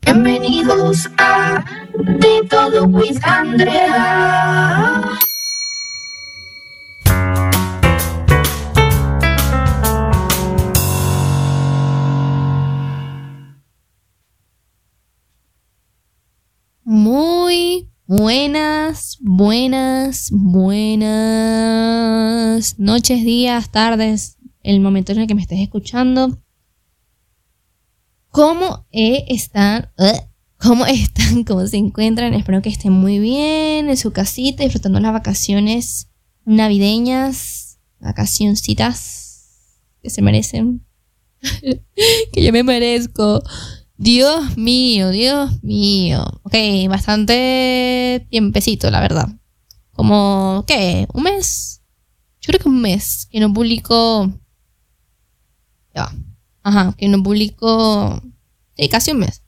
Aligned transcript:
Bienvenidos 0.00 1.10
a 1.18 1.62
De 1.92 2.42
Todo 2.48 2.86
with 2.86 3.18
Andrea. 3.22 5.02
Muy 16.82 17.90
buenas, 18.06 19.18
buenas, 19.20 20.30
buenas 20.32 21.04
noches, 22.78 23.22
días, 23.22 23.70
tardes, 23.70 24.38
el 24.62 24.80
momento 24.80 25.12
en 25.12 25.18
el 25.18 25.26
que 25.26 25.34
me 25.34 25.42
estés 25.42 25.60
escuchando. 25.60 26.43
¿Cómo 28.34 28.84
eh, 28.90 29.26
están? 29.28 29.92
eh, 29.96 30.26
¿Cómo 30.56 30.84
están? 30.86 31.44
¿Cómo 31.44 31.64
se 31.68 31.76
encuentran? 31.76 32.34
Espero 32.34 32.62
que 32.62 32.68
estén 32.68 32.92
muy 32.92 33.20
bien 33.20 33.88
en 33.88 33.96
su 33.96 34.10
casita, 34.10 34.64
disfrutando 34.64 34.98
las 34.98 35.12
vacaciones 35.12 36.10
navideñas, 36.44 37.78
vacacioncitas 38.00 39.78
que 40.02 40.10
se 40.10 40.20
merecen. 40.20 40.84
que 42.32 42.42
yo 42.42 42.52
me 42.52 42.64
merezco. 42.64 43.40
Dios 43.98 44.56
mío, 44.56 45.10
Dios 45.10 45.62
mío. 45.62 46.24
Ok, 46.42 46.54
bastante 46.88 48.26
tiempecito, 48.30 48.90
la 48.90 49.00
verdad. 49.00 49.28
Como, 49.92 50.64
¿qué? 50.66 51.06
¿Un 51.14 51.22
mes? 51.22 51.82
Yo 52.40 52.48
creo 52.48 52.58
que 52.58 52.68
un 52.68 52.80
mes 52.80 53.28
que 53.30 53.38
no 53.38 53.52
publico. 53.52 54.28
Ya. 55.94 56.06
va. 56.06 56.33
Ajá, 56.64 56.94
que 56.98 57.06
no 57.08 57.22
publico. 57.22 58.20
Sí, 58.76 58.88
casi 58.88 59.12
un 59.12 59.18
mes. 59.18 59.42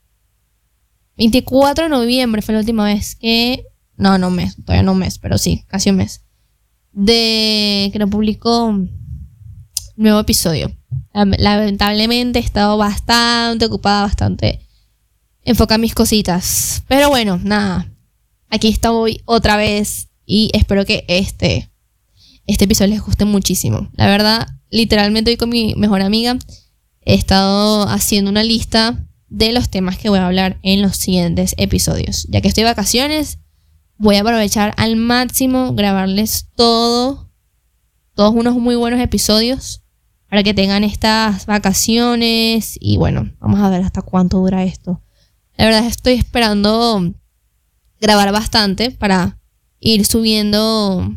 24 1.16 1.84
de 1.84 1.90
noviembre 1.90 2.42
fue 2.42 2.54
la 2.54 2.60
última 2.60 2.84
vez 2.84 3.16
que. 3.16 3.64
No, 3.96 4.18
no 4.18 4.28
un 4.28 4.34
mes, 4.34 4.56
todavía 4.56 4.82
no 4.82 4.92
un 4.92 4.98
mes, 4.98 5.18
pero 5.18 5.38
sí, 5.38 5.64
casi 5.66 5.90
un 5.90 5.96
mes. 5.96 6.22
De 6.92 7.88
que 7.92 7.98
no 7.98 8.08
publico 8.08 8.78
nuevo 9.96 10.20
episodio. 10.20 10.70
Lam- 11.14 11.36
Lamentablemente 11.38 12.38
he 12.38 12.42
estado 12.42 12.76
bastante 12.76 13.64
ocupada, 13.64 14.02
bastante 14.02 14.60
enfocada 15.42 15.76
en 15.76 15.80
mis 15.82 15.94
cositas. 15.94 16.82
Pero 16.88 17.08
bueno, 17.08 17.40
nada. 17.42 17.90
Aquí 18.50 18.68
estoy 18.68 19.22
otra 19.24 19.56
vez 19.56 20.08
y 20.26 20.50
espero 20.52 20.84
que 20.84 21.04
este, 21.08 21.70
este 22.46 22.64
episodio 22.66 22.90
les 22.94 23.02
guste 23.02 23.24
muchísimo. 23.24 23.88
La 23.94 24.06
verdad, 24.06 24.46
literalmente 24.70 25.30
hoy 25.30 25.36
con 25.38 25.48
mi 25.48 25.74
mejor 25.76 26.02
amiga 26.02 26.36
he 27.06 27.14
estado 27.14 27.88
haciendo 27.88 28.30
una 28.30 28.42
lista 28.42 29.06
de 29.28 29.52
los 29.52 29.70
temas 29.70 29.96
que 29.96 30.08
voy 30.08 30.18
a 30.18 30.26
hablar 30.26 30.58
en 30.62 30.82
los 30.82 30.96
siguientes 30.96 31.54
episodios. 31.56 32.26
Ya 32.28 32.40
que 32.40 32.48
estoy 32.48 32.64
de 32.64 32.70
vacaciones, 32.70 33.38
voy 33.96 34.16
a 34.16 34.20
aprovechar 34.20 34.74
al 34.76 34.96
máximo 34.96 35.72
grabarles 35.72 36.48
todo, 36.56 37.30
todos 38.14 38.34
unos 38.34 38.56
muy 38.56 38.74
buenos 38.74 39.00
episodios 39.00 39.84
para 40.28 40.42
que 40.42 40.52
tengan 40.52 40.82
estas 40.82 41.46
vacaciones 41.46 42.76
y 42.80 42.96
bueno, 42.96 43.30
vamos 43.38 43.60
a 43.60 43.70
ver 43.70 43.82
hasta 43.82 44.02
cuánto 44.02 44.38
dura 44.38 44.64
esto. 44.64 45.00
La 45.56 45.66
verdad 45.66 45.86
estoy 45.86 46.14
esperando 46.14 47.14
grabar 48.00 48.32
bastante 48.32 48.90
para 48.90 49.38
ir 49.78 50.04
subiendo 50.04 51.08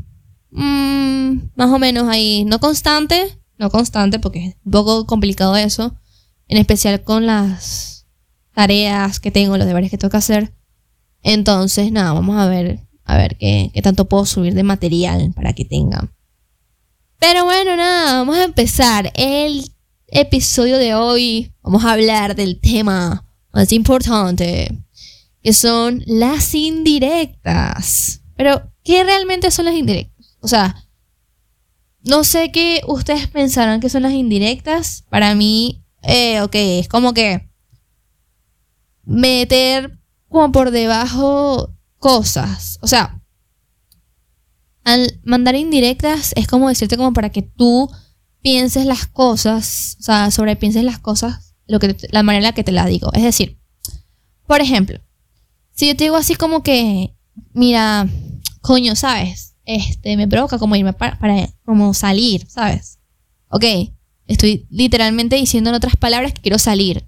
mm, 0.51 1.31
más 1.55 1.71
o 1.71 1.79
menos 1.79 2.07
ahí, 2.07 2.45
no 2.45 2.59
constante, 2.59 3.38
no 3.59 3.69
constante 3.69 4.19
porque 4.19 4.47
es 4.47 4.55
un 4.65 4.71
poco 4.71 5.05
complicado 5.05 5.55
eso, 5.55 5.93
en 6.47 6.57
especial 6.57 7.03
con 7.03 7.27
las 7.27 8.07
tareas 8.55 9.19
que 9.19 9.29
tengo, 9.29 9.57
los 9.57 9.67
deberes 9.67 9.91
que 9.91 9.97
tengo 9.97 10.09
que 10.09 10.17
hacer. 10.17 10.53
Entonces, 11.21 11.91
nada, 11.91 12.13
vamos 12.13 12.37
a 12.37 12.47
ver, 12.47 12.79
a 13.03 13.17
ver 13.17 13.37
qué, 13.37 13.69
qué 13.73 13.81
tanto 13.81 14.05
puedo 14.05 14.25
subir 14.25 14.55
de 14.55 14.63
material 14.63 15.31
para 15.35 15.53
que 15.53 15.65
tengan. 15.65 16.09
Pero 17.19 17.43
bueno, 17.43 17.75
nada, 17.75 18.13
vamos 18.19 18.37
a 18.37 18.45
empezar 18.45 19.11
el 19.13 19.69
episodio 20.07 20.77
de 20.77 20.95
hoy. 20.95 21.51
Vamos 21.61 21.83
a 21.83 21.91
hablar 21.91 22.35
del 22.35 22.59
tema 22.61 23.25
más 23.51 23.73
importante, 23.73 24.71
que 25.43 25.51
son 25.51 26.01
las 26.05 26.55
indirectas. 26.55 28.21
Pero, 28.37 28.71
¿qué 28.83 29.03
realmente 29.03 29.51
son 29.51 29.65
las 29.65 29.75
indirectas? 29.75 30.37
O 30.39 30.47
sea, 30.47 30.88
no 32.03 32.23
sé 32.23 32.51
qué 32.51 32.81
ustedes 32.87 33.27
pensarán 33.27 33.79
que 33.79 33.89
son 33.89 34.03
las 34.03 34.13
indirectas. 34.13 35.03
Para 35.09 35.35
mí, 35.35 35.83
eh, 36.01 36.41
ok, 36.41 36.55
es 36.55 36.87
como 36.87 37.13
que 37.13 37.49
meter 39.03 39.99
como 40.27 40.51
por 40.51 40.71
debajo 40.71 41.75
cosas. 41.97 42.79
O 42.81 42.87
sea, 42.87 43.21
al 44.83 45.19
mandar 45.23 45.55
indirectas 45.55 46.33
es 46.35 46.47
como 46.47 46.69
decirte 46.69 46.97
como 46.97 47.13
para 47.13 47.31
que 47.31 47.41
tú 47.41 47.89
pienses 48.41 48.85
las 48.85 49.05
cosas, 49.07 49.97
o 49.99 50.03
sea, 50.03 50.31
sobrepienses 50.31 50.83
las 50.83 50.99
cosas, 50.99 51.55
lo 51.67 51.79
que 51.79 51.95
la 52.11 52.23
manera 52.23 52.39
en 52.39 52.49
la 52.49 52.53
que 52.53 52.63
te 52.63 52.71
la 52.71 52.85
digo. 52.85 53.11
Es 53.13 53.23
decir, 53.23 53.59
por 54.47 54.61
ejemplo, 54.61 54.99
si 55.73 55.87
yo 55.87 55.95
te 55.95 56.05
digo 56.05 56.15
así 56.15 56.35
como 56.35 56.63
que, 56.63 57.15
mira, 57.53 58.07
coño, 58.61 58.95
¿sabes? 58.95 59.48
Este, 59.71 60.17
me 60.17 60.27
provoca 60.27 60.57
como 60.57 60.75
irme 60.75 60.93
para, 60.93 61.19
para 61.19 61.47
como 61.63 61.93
salir, 61.93 62.47
¿sabes? 62.49 62.97
Ok, 63.49 63.63
estoy 64.25 64.65
literalmente 64.71 65.35
diciendo 65.35 65.69
en 65.69 65.75
otras 65.75 65.95
palabras 65.95 66.33
que 66.33 66.41
quiero 66.41 66.57
salir. 66.57 67.07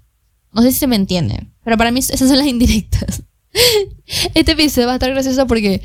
No 0.52 0.62
sé 0.62 0.70
si 0.70 0.78
se 0.78 0.86
me 0.86 0.94
entienden, 0.94 1.52
pero 1.64 1.76
para 1.76 1.90
mí 1.90 1.98
esas 1.98 2.20
son 2.20 2.38
las 2.38 2.46
indirectas. 2.46 3.24
Este 4.34 4.52
episodio 4.52 4.86
va 4.86 4.92
a 4.92 4.96
estar 4.96 5.10
gracioso 5.10 5.48
porque 5.48 5.82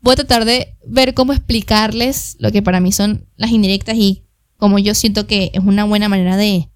voy 0.00 0.14
a 0.14 0.16
tratar 0.16 0.46
de 0.46 0.78
ver 0.86 1.12
cómo 1.12 1.34
explicarles 1.34 2.36
lo 2.38 2.52
que 2.52 2.62
para 2.62 2.80
mí 2.80 2.90
son 2.90 3.26
las 3.36 3.50
indirectas 3.50 3.96
y 3.96 4.24
cómo 4.56 4.78
yo 4.78 4.94
siento 4.94 5.26
que 5.26 5.50
es 5.52 5.60
una 5.62 5.84
buena 5.84 6.08
manera 6.08 6.38
de, 6.38 6.70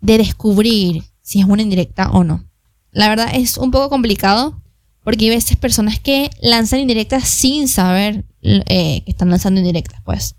de 0.00 0.18
descubrir 0.18 1.04
si 1.20 1.38
es 1.38 1.46
una 1.46 1.62
indirecta 1.62 2.10
o 2.10 2.24
no. 2.24 2.44
La 2.90 3.08
verdad 3.08 3.30
es 3.32 3.58
un 3.58 3.70
poco 3.70 3.90
complicado 3.90 4.60
porque 5.04 5.26
hay 5.26 5.30
veces 5.30 5.56
personas 5.56 5.98
que 5.98 6.30
lanzan 6.40 6.80
indirectas 6.80 7.28
sin 7.28 7.68
saber 7.68 8.24
eh, 8.42 9.02
que 9.04 9.10
están 9.10 9.30
lanzando 9.30 9.60
indirectas, 9.60 10.00
pues. 10.04 10.36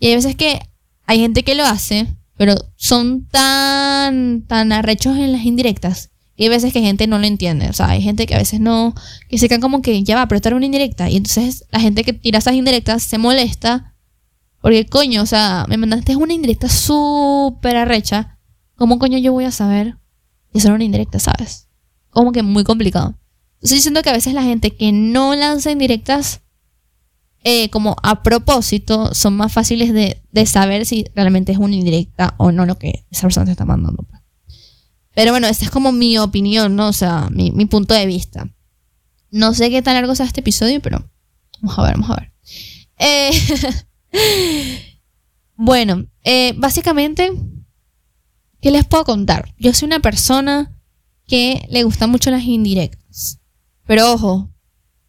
Y 0.00 0.08
hay 0.08 0.14
veces 0.14 0.36
que 0.36 0.60
hay 1.06 1.20
gente 1.20 1.42
que 1.42 1.54
lo 1.54 1.64
hace, 1.64 2.06
pero 2.36 2.54
son 2.76 3.26
tan, 3.26 4.42
tan 4.42 4.72
arrechos 4.72 5.16
en 5.16 5.32
las 5.32 5.44
indirectas. 5.44 6.10
Y 6.36 6.44
hay 6.44 6.50
veces 6.50 6.72
que 6.72 6.80
gente 6.80 7.06
no 7.08 7.18
lo 7.18 7.26
entiende. 7.26 7.68
O 7.68 7.72
sea, 7.72 7.88
hay 7.88 8.00
gente 8.00 8.26
que 8.26 8.34
a 8.34 8.38
veces 8.38 8.60
no, 8.60 8.94
que 9.28 9.38
se 9.38 9.48
quedan 9.48 9.60
como 9.60 9.82
que 9.82 10.04
ya 10.04 10.14
va, 10.14 10.28
pero 10.28 10.36
esta 10.36 10.50
era 10.50 10.56
una 10.56 10.66
indirecta. 10.66 11.10
Y 11.10 11.16
entonces 11.16 11.64
la 11.72 11.80
gente 11.80 12.04
que 12.04 12.12
tira 12.12 12.38
esas 12.38 12.54
indirectas 12.54 13.02
se 13.02 13.18
molesta. 13.18 13.94
Porque 14.60 14.86
coño, 14.86 15.22
o 15.22 15.26
sea, 15.26 15.66
me 15.68 15.76
mandaste 15.76 16.14
una 16.14 16.32
indirecta 16.32 16.68
súper 16.68 17.76
arrecha. 17.76 18.38
¿Cómo 18.76 19.00
coño 19.00 19.18
yo 19.18 19.32
voy 19.32 19.46
a 19.46 19.50
saber 19.50 19.96
que 20.52 20.60
era 20.60 20.74
una 20.74 20.84
indirecta, 20.84 21.18
sabes? 21.18 21.66
Como 22.10 22.30
que 22.30 22.44
muy 22.44 22.62
complicado. 22.62 23.18
Estoy 23.62 23.78
diciendo 23.78 24.02
que 24.02 24.10
a 24.10 24.14
veces 24.14 24.34
la 24.34 24.42
gente 24.42 24.76
que 24.76 24.92
no 24.92 25.34
lanza 25.34 25.70
indirectas 25.70 26.42
eh, 27.44 27.70
como 27.70 27.96
a 28.02 28.22
propósito 28.22 29.14
son 29.14 29.36
más 29.36 29.52
fáciles 29.52 29.92
de, 29.92 30.46
saber 30.46 30.86
si 30.86 31.06
realmente 31.14 31.52
es 31.52 31.58
una 31.58 31.74
indirecta 31.74 32.34
o 32.36 32.52
no 32.52 32.66
lo 32.66 32.78
que 32.78 33.04
esa 33.10 33.22
persona 33.22 33.46
te 33.46 33.52
está 33.52 33.64
mandando. 33.64 34.02
pues. 34.02 34.22
Pero 35.14 35.32
bueno, 35.32 35.46
esa 35.48 35.64
es 35.64 35.70
como 35.70 35.90
mi 35.90 36.18
opinión, 36.18 36.76
¿no? 36.76 36.88
O 36.88 36.92
sea, 36.92 37.28
mi, 37.30 37.50
mi 37.50 37.66
punto 37.66 37.94
de 37.94 38.06
vista. 38.06 38.48
No 39.30 39.52
sé 39.54 39.70
qué 39.70 39.82
tan 39.82 39.94
largo 39.94 40.14
sea 40.14 40.26
este 40.26 40.40
episodio, 40.40 40.80
pero 40.80 41.10
vamos 41.60 41.78
a 41.78 41.82
ver, 41.82 41.92
vamos 41.94 42.10
a 42.10 42.16
ver. 42.16 42.32
Eh, 42.98 43.30
bueno, 45.56 46.06
eh, 46.22 46.54
básicamente, 46.56 47.32
¿qué 48.60 48.70
les 48.70 48.84
puedo 48.84 49.04
contar? 49.04 49.54
Yo 49.58 49.72
soy 49.72 49.86
una 49.86 50.00
persona 50.00 50.76
que 51.26 51.66
le 51.68 51.82
gustan 51.84 52.10
mucho 52.10 52.30
las 52.30 52.44
indirectas. 52.44 53.40
Pero 53.88 54.12
ojo, 54.12 54.50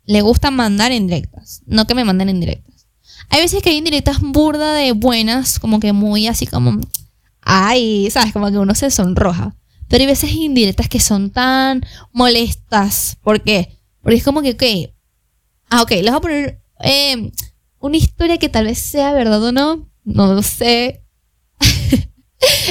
le 0.05 0.21
gusta 0.21 0.51
mandar 0.51 0.93
indirectas, 0.93 1.61
no 1.67 1.85
que 1.85 1.93
me 1.95 2.05
manden 2.05 2.29
indirectas. 2.29 2.87
Hay 3.29 3.41
veces 3.41 3.61
que 3.61 3.71
hay 3.71 3.77
indirectas 3.77 4.21
burda 4.21 4.73
de 4.73 4.93
buenas, 4.93 5.59
como 5.59 5.81
que 5.81 5.91
muy 5.91 6.27
así 6.27 6.47
como, 6.47 6.79
ay, 7.41 8.09
sabes, 8.09 8.31
como 8.31 8.49
que 8.49 8.57
uno 8.57 8.73
se 8.73 8.89
sonroja. 8.89 9.53
Pero 9.89 10.01
hay 10.03 10.07
veces 10.07 10.31
indirectas 10.31 10.87
que 10.87 11.01
son 11.01 11.29
tan 11.29 11.85
molestas. 12.13 13.17
¿Por 13.21 13.41
qué? 13.43 13.77
Porque 14.01 14.17
es 14.17 14.23
como 14.23 14.41
que, 14.41 14.51
ok, 14.51 14.93
ah, 15.69 15.81
ok, 15.81 15.91
les 15.91 16.03
voy 16.05 16.15
a 16.15 16.21
poner 16.21 16.61
eh, 16.81 17.31
una 17.79 17.97
historia 17.97 18.37
que 18.37 18.47
tal 18.47 18.65
vez 18.65 18.79
sea 18.79 19.11
verdad 19.11 19.43
o 19.43 19.51
no, 19.51 19.89
no 20.05 20.33
lo 20.33 20.41
sé. 20.41 21.03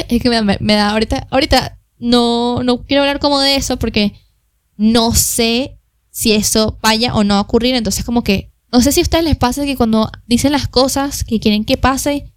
es 0.09 0.21
que 0.21 0.29
me, 0.29 0.41
da- 0.41 0.57
me 0.59 0.73
da 0.73 0.89
ahorita, 0.89 1.27
ahorita 1.29 1.79
no, 1.99 2.63
no 2.63 2.83
quiero 2.85 3.03
hablar 3.03 3.19
como 3.19 3.39
de 3.39 3.55
eso 3.57 3.77
porque 3.77 4.13
no 4.75 5.13
sé 5.13 5.78
si 6.19 6.33
eso 6.33 6.77
vaya 6.81 7.15
o 7.15 7.23
no 7.23 7.35
a 7.35 7.39
ocurrir. 7.39 7.75
Entonces, 7.75 8.03
como 8.03 8.25
que, 8.25 8.51
no 8.73 8.81
sé 8.81 8.91
si 8.91 8.99
a 8.99 9.03
ustedes 9.03 9.23
les 9.23 9.37
pasa 9.37 9.63
que 9.63 9.77
cuando 9.77 10.11
dicen 10.27 10.51
las 10.51 10.67
cosas 10.67 11.23
que 11.23 11.39
quieren 11.39 11.63
que 11.63 11.77
pase, 11.77 12.33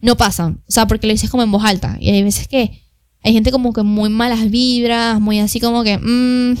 no 0.00 0.16
pasan. 0.16 0.62
O 0.66 0.72
sea, 0.72 0.86
porque 0.86 1.06
lo 1.06 1.12
dices 1.12 1.28
como 1.28 1.42
en 1.42 1.52
voz 1.52 1.62
alta. 1.62 1.98
Y 2.00 2.08
hay 2.08 2.22
veces 2.22 2.48
que 2.48 2.82
hay 3.22 3.34
gente 3.34 3.52
como 3.52 3.74
que 3.74 3.82
muy 3.82 4.08
malas 4.08 4.50
vibras, 4.50 5.20
muy 5.20 5.38
así 5.38 5.60
como 5.60 5.84
que, 5.84 5.98
mmm, 5.98 6.56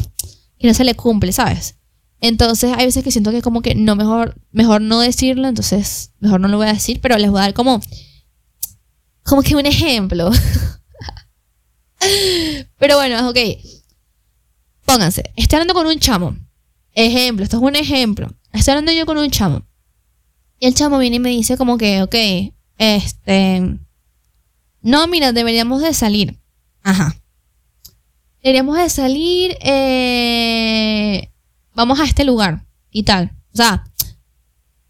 que 0.58 0.66
no 0.66 0.74
se 0.74 0.84
le 0.84 0.94
cumple, 0.94 1.32
¿sabes? 1.32 1.78
Entonces 2.20 2.70
hay 2.76 2.84
veces 2.84 3.02
que 3.02 3.10
siento 3.10 3.30
que 3.30 3.40
como 3.40 3.62
que 3.62 3.74
no 3.74 3.96
mejor, 3.96 4.38
mejor 4.52 4.82
no 4.82 5.00
decirlo, 5.00 5.48
entonces 5.48 6.12
mejor 6.20 6.40
no 6.40 6.48
lo 6.48 6.58
voy 6.58 6.66
a 6.66 6.74
decir, 6.74 7.00
pero 7.00 7.16
les 7.16 7.30
voy 7.30 7.38
a 7.38 7.44
dar 7.44 7.54
como, 7.54 7.80
como 9.22 9.40
que 9.40 9.56
un 9.56 9.64
ejemplo. 9.64 10.30
pero 12.78 12.96
bueno, 12.96 13.30
ok. 13.30 13.38
Pónganse, 14.84 15.32
estoy 15.36 15.56
hablando 15.56 15.72
con 15.72 15.86
un 15.86 15.98
chamo. 15.98 16.36
Ejemplo, 16.96 17.44
esto 17.44 17.58
es 17.58 17.62
un 17.62 17.76
ejemplo. 17.76 18.26
Estoy 18.52 18.72
hablando 18.72 18.90
yo 18.90 19.04
con 19.04 19.18
un 19.18 19.30
chamo. 19.30 19.62
Y 20.58 20.66
el 20.66 20.74
chamo 20.74 20.98
viene 20.98 21.16
y 21.16 21.20
me 21.20 21.28
dice 21.28 21.58
como 21.58 21.76
que, 21.76 22.02
ok, 22.02 22.14
este... 22.78 23.78
No, 24.80 25.06
mira, 25.06 25.32
deberíamos 25.32 25.82
de 25.82 25.92
salir. 25.92 26.40
Ajá. 26.82 27.14
Deberíamos 28.42 28.78
de 28.78 28.88
salir, 28.88 29.58
eh, 29.60 31.30
vamos 31.74 32.00
a 32.00 32.04
este 32.04 32.24
lugar 32.24 32.64
y 32.90 33.02
tal. 33.02 33.32
O 33.52 33.56
sea, 33.56 33.84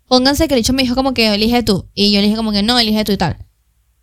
pónganse 0.06 0.47
que 0.47 0.55
el 0.55 0.62
chamo 0.62 0.76
me 0.76 0.82
dijo 0.85 0.94
como 0.94 1.12
que 1.12 1.35
elige 1.35 1.64
tú. 1.64 1.88
Y 1.93 2.12
yo 2.12 2.20
le 2.20 2.26
dije 2.26 2.37
como 2.37 2.52
que 2.52 2.62
no, 2.62 2.79
elige 2.79 3.05
tú 3.05 3.11
y 3.11 3.17
tal. 3.17 3.49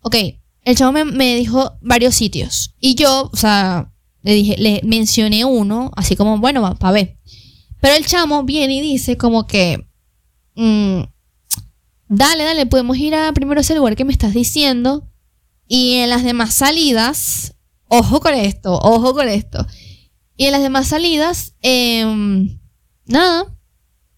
Ok, 0.02 0.16
el 0.64 0.76
chamo 0.76 0.92
me, 0.92 1.06
me 1.06 1.36
dijo 1.36 1.78
varios 1.80 2.14
sitios. 2.16 2.74
Y 2.80 2.96
yo, 2.96 3.30
o 3.32 3.36
sea, 3.36 3.90
le 4.20 4.34
dije, 4.34 4.56
le 4.58 4.82
mencioné 4.84 5.46
uno, 5.46 5.90
así 5.96 6.16
como, 6.16 6.36
bueno, 6.36 6.76
para 6.76 6.92
ver. 6.92 7.16
Pero 7.84 7.96
el 7.96 8.06
chamo 8.06 8.44
viene 8.44 8.76
y 8.76 8.80
dice 8.80 9.18
como 9.18 9.46
que, 9.46 9.86
mm, 10.54 11.02
dale, 12.08 12.44
dale, 12.44 12.64
podemos 12.64 12.96
ir 12.96 13.14
a 13.14 13.30
primero 13.34 13.60
ese 13.60 13.74
lugar 13.74 13.94
que 13.94 14.06
me 14.06 14.12
estás 14.12 14.32
diciendo. 14.32 15.12
Y 15.68 15.96
en 15.96 16.08
las 16.08 16.24
demás 16.24 16.54
salidas, 16.54 17.56
ojo 17.88 18.20
con 18.22 18.32
esto, 18.32 18.78
ojo 18.78 19.12
con 19.12 19.28
esto. 19.28 19.66
Y 20.34 20.46
en 20.46 20.52
las 20.52 20.62
demás 20.62 20.88
salidas, 20.88 21.56
em, 21.60 22.58
nada, 23.04 23.54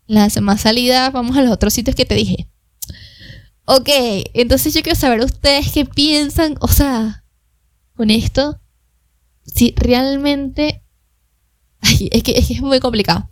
las 0.07 0.35
demás 0.37 0.61
salidas, 0.61 1.13
vamos 1.13 1.37
a 1.37 1.43
los 1.43 1.51
otros 1.51 1.75
sitios 1.75 1.97
que 1.97 2.07
te 2.07 2.15
dije. 2.15 2.49
Ok, 3.65 3.89
entonces 4.35 4.75
yo 4.75 4.83
quiero 4.83 4.97
saber 4.97 5.19
ustedes 5.23 5.73
qué 5.73 5.85
piensan, 5.85 6.55
o 6.61 6.69
sea, 6.69 7.25
con 7.97 8.11
esto, 8.11 8.61
si 9.43 9.75
realmente... 9.77 10.86
es, 12.11 12.23
que, 12.23 12.33
es 12.39 12.47
que 12.47 12.55
es 12.55 12.63
muy 12.63 12.81
complicado. 12.81 13.29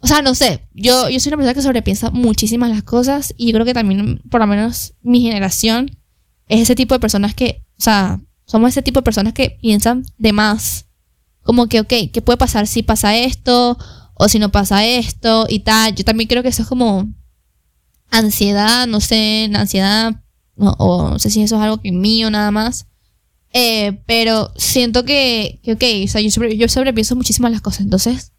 O 0.00 0.06
sea, 0.06 0.20
no 0.20 0.34
sé, 0.34 0.68
yo, 0.74 1.08
yo 1.08 1.18
soy 1.18 1.30
una 1.30 1.38
persona 1.38 1.54
que 1.54 1.62
sobrepiensa 1.62 2.10
muchísimas 2.10 2.68
las 2.68 2.82
cosas 2.82 3.32
y 3.38 3.46
yo 3.46 3.52
creo 3.54 3.64
que 3.64 3.72
también, 3.72 4.20
por 4.30 4.40
lo 4.40 4.46
menos 4.46 4.92
mi 5.02 5.22
generación, 5.22 5.98
es 6.46 6.60
ese 6.60 6.74
tipo 6.74 6.94
de 6.94 7.00
personas 7.00 7.34
que, 7.34 7.64
o 7.78 7.82
sea, 7.82 8.20
somos 8.44 8.68
ese 8.68 8.82
tipo 8.82 9.00
de 9.00 9.04
personas 9.04 9.32
que 9.32 9.58
piensan 9.62 10.04
de 10.18 10.32
más. 10.32 10.86
Como 11.42 11.68
que, 11.68 11.80
ok, 11.80 11.92
¿qué 12.12 12.22
puede 12.22 12.36
pasar 12.36 12.66
si 12.66 12.82
pasa 12.82 13.16
esto? 13.16 13.78
O 14.14 14.28
si 14.28 14.38
no 14.38 14.52
pasa 14.52 14.84
esto 14.84 15.46
y 15.48 15.60
tal. 15.60 15.94
Yo 15.94 16.04
también 16.04 16.28
creo 16.28 16.42
que 16.42 16.50
eso 16.50 16.62
es 16.62 16.68
como 16.68 17.08
ansiedad, 18.10 18.86
no 18.86 19.00
sé, 19.00 19.50
ansiedad, 19.54 20.22
o, 20.56 21.10
no 21.10 21.18
sé 21.18 21.30
si 21.30 21.42
eso 21.42 21.56
es 21.56 21.62
algo 21.62 21.78
que 21.78 21.92
mío 21.92 22.30
nada 22.30 22.50
más. 22.50 22.86
Eh, 23.56 24.02
pero 24.06 24.52
siento 24.56 25.04
que, 25.04 25.60
que, 25.62 25.74
ok, 25.74 25.84
o 26.04 26.08
sea, 26.08 26.20
yo, 26.20 26.30
sobre, 26.30 26.56
yo 26.56 26.68
sobrepienso 26.68 27.14
muchísimas 27.14 27.52
las 27.52 27.60
cosas. 27.60 27.82
Entonces, 27.82 28.32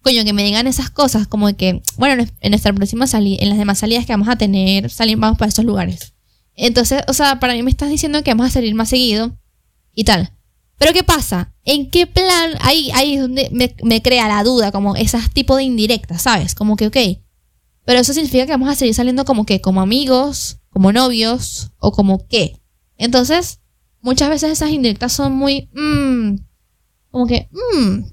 coño, 0.00 0.24
que 0.24 0.32
me 0.32 0.42
digan 0.42 0.66
esas 0.66 0.88
cosas, 0.88 1.28
como 1.28 1.54
que, 1.54 1.82
bueno, 1.98 2.24
en 2.40 2.50
nuestra 2.50 2.72
próxima 2.72 3.06
salida, 3.06 3.42
en 3.42 3.50
las 3.50 3.58
demás 3.58 3.78
salidas 3.78 4.06
que 4.06 4.14
vamos 4.14 4.28
a 4.28 4.36
tener, 4.36 4.88
salir, 4.90 5.18
vamos 5.18 5.38
para 5.38 5.50
esos 5.50 5.66
lugares. 5.66 6.14
Entonces, 6.54 7.02
o 7.08 7.12
sea, 7.12 7.38
para 7.38 7.52
mí 7.52 7.62
me 7.62 7.70
estás 7.70 7.90
diciendo 7.90 8.22
que 8.24 8.30
vamos 8.30 8.46
a 8.46 8.50
salir 8.50 8.74
más 8.74 8.88
seguido 8.88 9.38
y 9.94 10.04
tal. 10.04 10.32
Pero 10.78 10.94
¿qué 10.94 11.04
pasa? 11.04 11.52
¿En 11.64 11.90
qué 11.90 12.06
plan? 12.06 12.52
Ahí, 12.60 12.90
ahí 12.94 13.16
es 13.16 13.20
donde 13.20 13.50
me, 13.52 13.74
me 13.82 14.00
crea 14.00 14.28
la 14.28 14.42
duda, 14.44 14.72
como 14.72 14.96
esas 14.96 15.30
tipo 15.30 15.56
de 15.56 15.64
indirectas, 15.64 16.22
¿sabes? 16.22 16.54
Como 16.54 16.76
que, 16.76 16.86
ok. 16.86 16.96
Pero 17.84 18.00
eso 18.00 18.14
significa 18.14 18.46
que 18.46 18.52
vamos 18.52 18.70
a 18.70 18.76
seguir 18.76 18.94
saliendo 18.94 19.26
como 19.26 19.44
que, 19.44 19.60
como 19.60 19.82
amigos, 19.82 20.58
como 20.70 20.90
novios, 20.90 21.70
o 21.78 21.92
como 21.92 22.26
qué. 22.28 22.60
Entonces, 22.96 23.60
muchas 24.00 24.28
veces 24.28 24.52
esas 24.52 24.70
indirectas 24.70 25.12
son 25.12 25.34
muy, 25.34 25.68
mmm, 25.72 26.36
como 27.10 27.26
que, 27.26 27.48
mmm, 27.50 28.04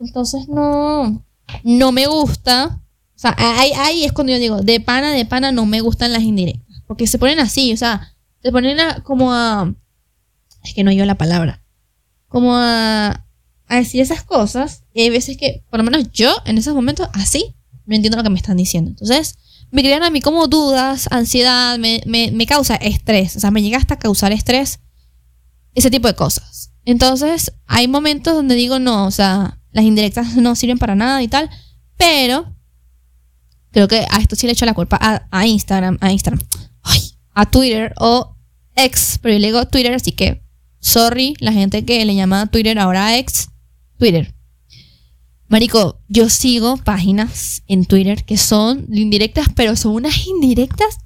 entonces 0.00 0.48
no, 0.48 1.24
no 1.64 1.92
me 1.92 2.06
gusta. 2.06 2.80
O 3.16 3.20
sea, 3.20 3.34
ahí, 3.36 3.72
ahí 3.76 4.04
es 4.04 4.12
cuando 4.12 4.32
yo 4.32 4.38
digo, 4.38 4.60
de 4.60 4.80
pana, 4.80 5.10
de 5.10 5.24
pana 5.24 5.50
no 5.50 5.66
me 5.66 5.80
gustan 5.80 6.12
las 6.12 6.22
indirectas. 6.22 6.82
Porque 6.86 7.06
se 7.06 7.18
ponen 7.18 7.40
así, 7.40 7.72
o 7.72 7.76
sea, 7.76 8.14
se 8.42 8.52
ponen 8.52 8.78
a, 8.80 9.02
como 9.02 9.32
a... 9.32 9.74
Es 10.62 10.72
que 10.74 10.84
no 10.84 10.92
yo 10.92 11.04
la 11.04 11.16
palabra. 11.16 11.62
Como 12.28 12.54
a, 12.54 13.26
a 13.66 13.76
decir 13.76 14.00
esas 14.00 14.22
cosas. 14.22 14.84
Y 14.94 15.02
hay 15.02 15.10
veces 15.10 15.36
que, 15.36 15.64
por 15.70 15.78
lo 15.78 15.84
menos 15.84 16.12
yo, 16.12 16.32
en 16.44 16.58
esos 16.58 16.74
momentos, 16.74 17.08
así, 17.12 17.56
no 17.86 17.96
entiendo 17.96 18.16
lo 18.16 18.22
que 18.22 18.30
me 18.30 18.38
están 18.38 18.56
diciendo. 18.56 18.90
Entonces, 18.90 19.36
me 19.70 19.82
crean 19.82 20.04
a 20.04 20.10
mí 20.10 20.20
como 20.20 20.46
dudas, 20.46 21.08
ansiedad, 21.10 21.78
me, 21.78 22.00
me, 22.06 22.30
me 22.30 22.46
causa 22.46 22.76
estrés. 22.76 23.36
O 23.36 23.40
sea, 23.40 23.50
me 23.50 23.62
llega 23.62 23.78
hasta 23.78 23.98
causar 23.98 24.32
estrés. 24.32 24.80
Ese 25.78 25.92
tipo 25.92 26.08
de 26.08 26.14
cosas. 26.14 26.72
Entonces, 26.84 27.52
hay 27.66 27.86
momentos 27.86 28.34
donde 28.34 28.56
digo, 28.56 28.80
no, 28.80 29.06
o 29.06 29.12
sea, 29.12 29.60
las 29.70 29.84
indirectas 29.84 30.34
no 30.36 30.56
sirven 30.56 30.78
para 30.78 30.96
nada 30.96 31.22
y 31.22 31.28
tal, 31.28 31.48
pero 31.96 32.52
creo 33.70 33.86
que 33.86 34.04
a 34.10 34.18
esto 34.18 34.34
sí 34.34 34.46
le 34.46 34.54
echo 34.54 34.66
la 34.66 34.74
culpa 34.74 34.98
a, 35.30 35.46
Instagram, 35.46 35.96
a 36.00 36.10
Instagram, 36.10 36.44
a 37.32 37.46
Twitter 37.46 37.94
o 37.96 38.36
ex, 38.74 39.20
pero 39.22 39.34
yo 39.34 39.38
le 39.38 39.46
digo 39.46 39.68
Twitter, 39.68 39.94
así 39.94 40.10
que 40.10 40.42
sorry 40.80 41.36
la 41.38 41.52
gente 41.52 41.84
que 41.84 42.04
le 42.04 42.16
llama 42.16 42.46
Twitter 42.46 42.76
ahora 42.76 43.16
ex, 43.16 43.50
Twitter. 43.98 44.34
Marico, 45.46 46.00
yo 46.08 46.28
sigo 46.28 46.76
páginas 46.78 47.62
en 47.68 47.84
Twitter 47.84 48.24
que 48.24 48.36
son 48.36 48.88
indirectas, 48.92 49.46
pero 49.54 49.76
son 49.76 49.92
unas 49.92 50.26
indirectas 50.26 50.98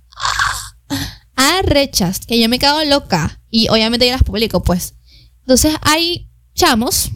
arrechas, 1.36 2.20
que 2.20 2.40
yo 2.40 2.48
me 2.48 2.58
cago 2.58 2.82
loca. 2.84 3.41
Y 3.52 3.69
obviamente 3.69 4.06
yo 4.06 4.12
las 4.12 4.25
publico, 4.25 4.64
pues. 4.64 4.94
Entonces 5.43 5.76
hay 5.82 6.28
chamos 6.54 7.12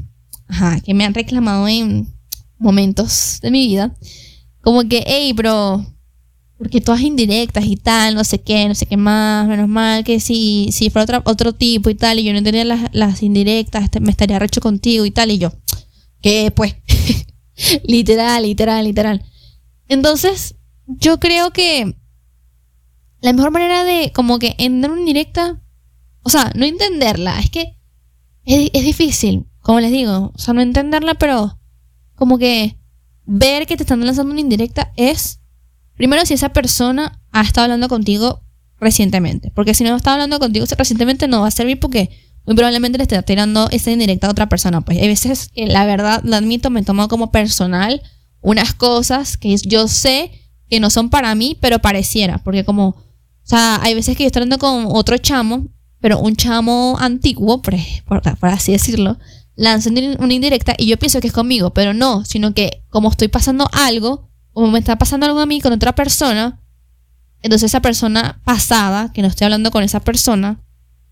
ajá, 0.48 0.80
que 0.80 0.94
me 0.94 1.04
han 1.04 1.14
reclamado 1.14 1.66
en 1.68 2.06
momentos 2.58 3.38
de 3.42 3.50
mi 3.50 3.66
vida, 3.66 3.94
como 4.62 4.88
que, 4.88 5.04
hey, 5.06 5.32
bro, 5.32 5.84
porque 6.58 6.80
todas 6.80 7.02
indirectas 7.02 7.66
y 7.66 7.76
tal, 7.76 8.14
no 8.14 8.24
sé 8.24 8.40
qué, 8.40 8.66
no 8.66 8.74
sé 8.74 8.86
qué 8.86 8.96
más, 8.96 9.46
menos 9.46 9.68
mal 9.68 10.04
que 10.04 10.20
si, 10.20 10.70
si 10.72 10.90
fuera 10.90 11.04
otro, 11.04 11.30
otro 11.30 11.52
tipo 11.52 11.90
y 11.90 11.94
tal, 11.94 12.18
y 12.18 12.24
yo 12.24 12.32
no 12.32 12.38
entendía 12.38 12.64
las, 12.64 12.88
las 12.92 13.22
indirectas, 13.22 13.84
este, 13.84 14.00
me 14.00 14.10
estaría 14.10 14.38
recho 14.38 14.60
contigo 14.60 15.04
y 15.04 15.10
tal, 15.10 15.30
y 15.30 15.38
yo, 15.38 15.52
¿qué 16.22 16.50
pues? 16.54 16.76
literal, 17.84 18.42
literal, 18.42 18.84
literal. 18.84 19.24
Entonces, 19.88 20.56
yo 20.86 21.20
creo 21.20 21.50
que 21.50 21.94
la 23.20 23.32
mejor 23.32 23.50
manera 23.50 23.84
de 23.84 24.12
como 24.12 24.38
que 24.38 24.54
entrar 24.58 24.92
una 24.92 25.00
indirecta, 25.00 25.60
o 26.26 26.28
sea, 26.28 26.50
no 26.56 26.64
entenderla, 26.64 27.38
es 27.38 27.50
que 27.50 27.76
es, 28.44 28.72
difícil 28.72 29.46
como 29.60 29.78
les 29.78 29.92
digo, 29.92 30.32
o 30.34 30.38
sea, 30.38 30.54
no 30.54 30.60
entenderla, 30.60 31.14
pero 31.14 31.56
como 32.16 32.36
que 32.36 32.76
ver 33.26 33.64
que 33.66 33.76
te 33.76 33.84
están 33.84 34.04
lanzando 34.04 34.32
una 34.32 34.40
indirecta 34.40 34.92
es, 34.96 35.38
primero, 35.94 36.26
si 36.26 36.34
esa 36.34 36.48
persona 36.48 37.22
ha 37.30 37.42
estado 37.42 37.66
hablando 37.66 37.88
contigo 37.88 38.42
recientemente. 38.80 39.52
Porque 39.52 39.72
si 39.72 39.84
no 39.84 39.94
está 39.94 40.14
hablando 40.14 40.40
contigo 40.40 40.66
recientemente, 40.76 41.28
no 41.28 41.42
va 41.42 41.46
a 41.48 41.52
servir 41.52 41.78
porque 41.78 42.10
muy 42.44 42.56
probablemente 42.56 42.98
le 42.98 43.02
esté 43.02 43.22
tirando 43.22 43.68
esa 43.70 43.92
indirecta 43.92 44.26
a 44.26 44.30
otra 44.30 44.48
persona. 44.48 44.80
Pues 44.80 44.98
hay 44.98 45.06
veces 45.06 45.48
que 45.48 45.66
la 45.66 45.86
verdad, 45.86 46.22
lo 46.24 46.34
admito, 46.34 46.70
me 46.70 46.82
tomo 46.82 47.06
como 47.06 47.30
personal 47.30 48.02
unas 48.40 48.74
cosas 48.74 49.36
que 49.36 49.56
yo 49.56 49.86
sé 49.86 50.32
que 50.68 50.80
no 50.80 50.90
son 50.90 51.08
para 51.08 51.36
mí, 51.36 51.56
pero 51.60 51.78
pareciera. 51.78 52.38
Porque 52.38 52.64
como, 52.64 52.88
o 52.88 52.96
sea, 53.44 53.80
hay 53.82 53.94
veces 53.94 54.16
que 54.16 54.24
yo 54.24 54.26
estoy 54.26 54.42
hablando 54.42 54.58
con 54.58 54.86
otro 54.88 55.18
chamo, 55.18 55.68
pero 56.06 56.20
un 56.20 56.36
chamo 56.36 56.96
antiguo, 57.00 57.60
por, 57.62 57.74
por 58.06 58.48
así 58.48 58.70
decirlo, 58.70 59.18
lanzan 59.56 59.98
una 60.20 60.32
indirecta 60.32 60.76
y 60.78 60.86
yo 60.86 60.98
pienso 60.98 61.20
que 61.20 61.26
es 61.26 61.32
conmigo, 61.32 61.70
pero 61.70 61.94
no, 61.94 62.24
sino 62.24 62.54
que 62.54 62.84
como 62.90 63.10
estoy 63.10 63.26
pasando 63.26 63.68
algo, 63.72 64.30
como 64.52 64.70
me 64.70 64.78
está 64.78 64.98
pasando 64.98 65.26
algo 65.26 65.40
a 65.40 65.46
mí 65.46 65.60
con 65.60 65.72
otra 65.72 65.96
persona, 65.96 66.62
entonces 67.42 67.72
esa 67.72 67.82
persona 67.82 68.40
pasada, 68.44 69.12
que 69.12 69.20
no 69.20 69.26
estoy 69.26 69.46
hablando 69.46 69.72
con 69.72 69.82
esa 69.82 69.98
persona, 69.98 70.62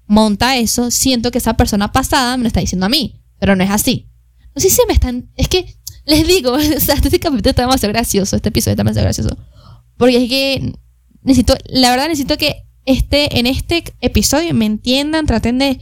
monta 0.07 0.59
eso, 0.59 0.93
siento 0.93 1.33
que 1.33 1.39
esa 1.39 1.55
persona 1.55 1.91
pasada 1.91 2.37
me 2.37 2.45
lo 2.45 2.47
está 2.47 2.61
diciendo 2.61 2.87
a 2.87 2.89
mí, 2.89 3.21
pero 3.41 3.57
no 3.57 3.65
es 3.65 3.71
así. 3.71 4.13
No 4.55 4.63
sé 4.63 4.71
si 4.71 4.81
me 4.87 4.95
están, 4.95 5.29
es 5.35 5.49
que 5.49 5.75
les 6.05 6.25
digo, 6.25 6.53
o 6.53 6.61
sea, 6.61 6.95
este 6.95 7.19
capítulo 7.19 7.51
está 7.51 7.63
demasiado 7.63 7.93
gracioso, 7.93 8.37
este 8.37 8.51
episodio 8.51 8.75
está 8.75 8.85
demasiado 8.85 9.07
gracioso, 9.07 9.37
porque 9.97 10.23
es 10.23 10.29
que 10.29 10.73
necesito, 11.23 11.57
la 11.65 11.91
verdad 11.91 12.07
necesito 12.07 12.39
que 12.39 12.65
este, 12.85 13.39
en 13.39 13.47
este 13.47 13.85
episodio 14.01 14.55
me 14.55 14.67
entiendan, 14.67 15.27
traten 15.27 15.59
de 15.59 15.81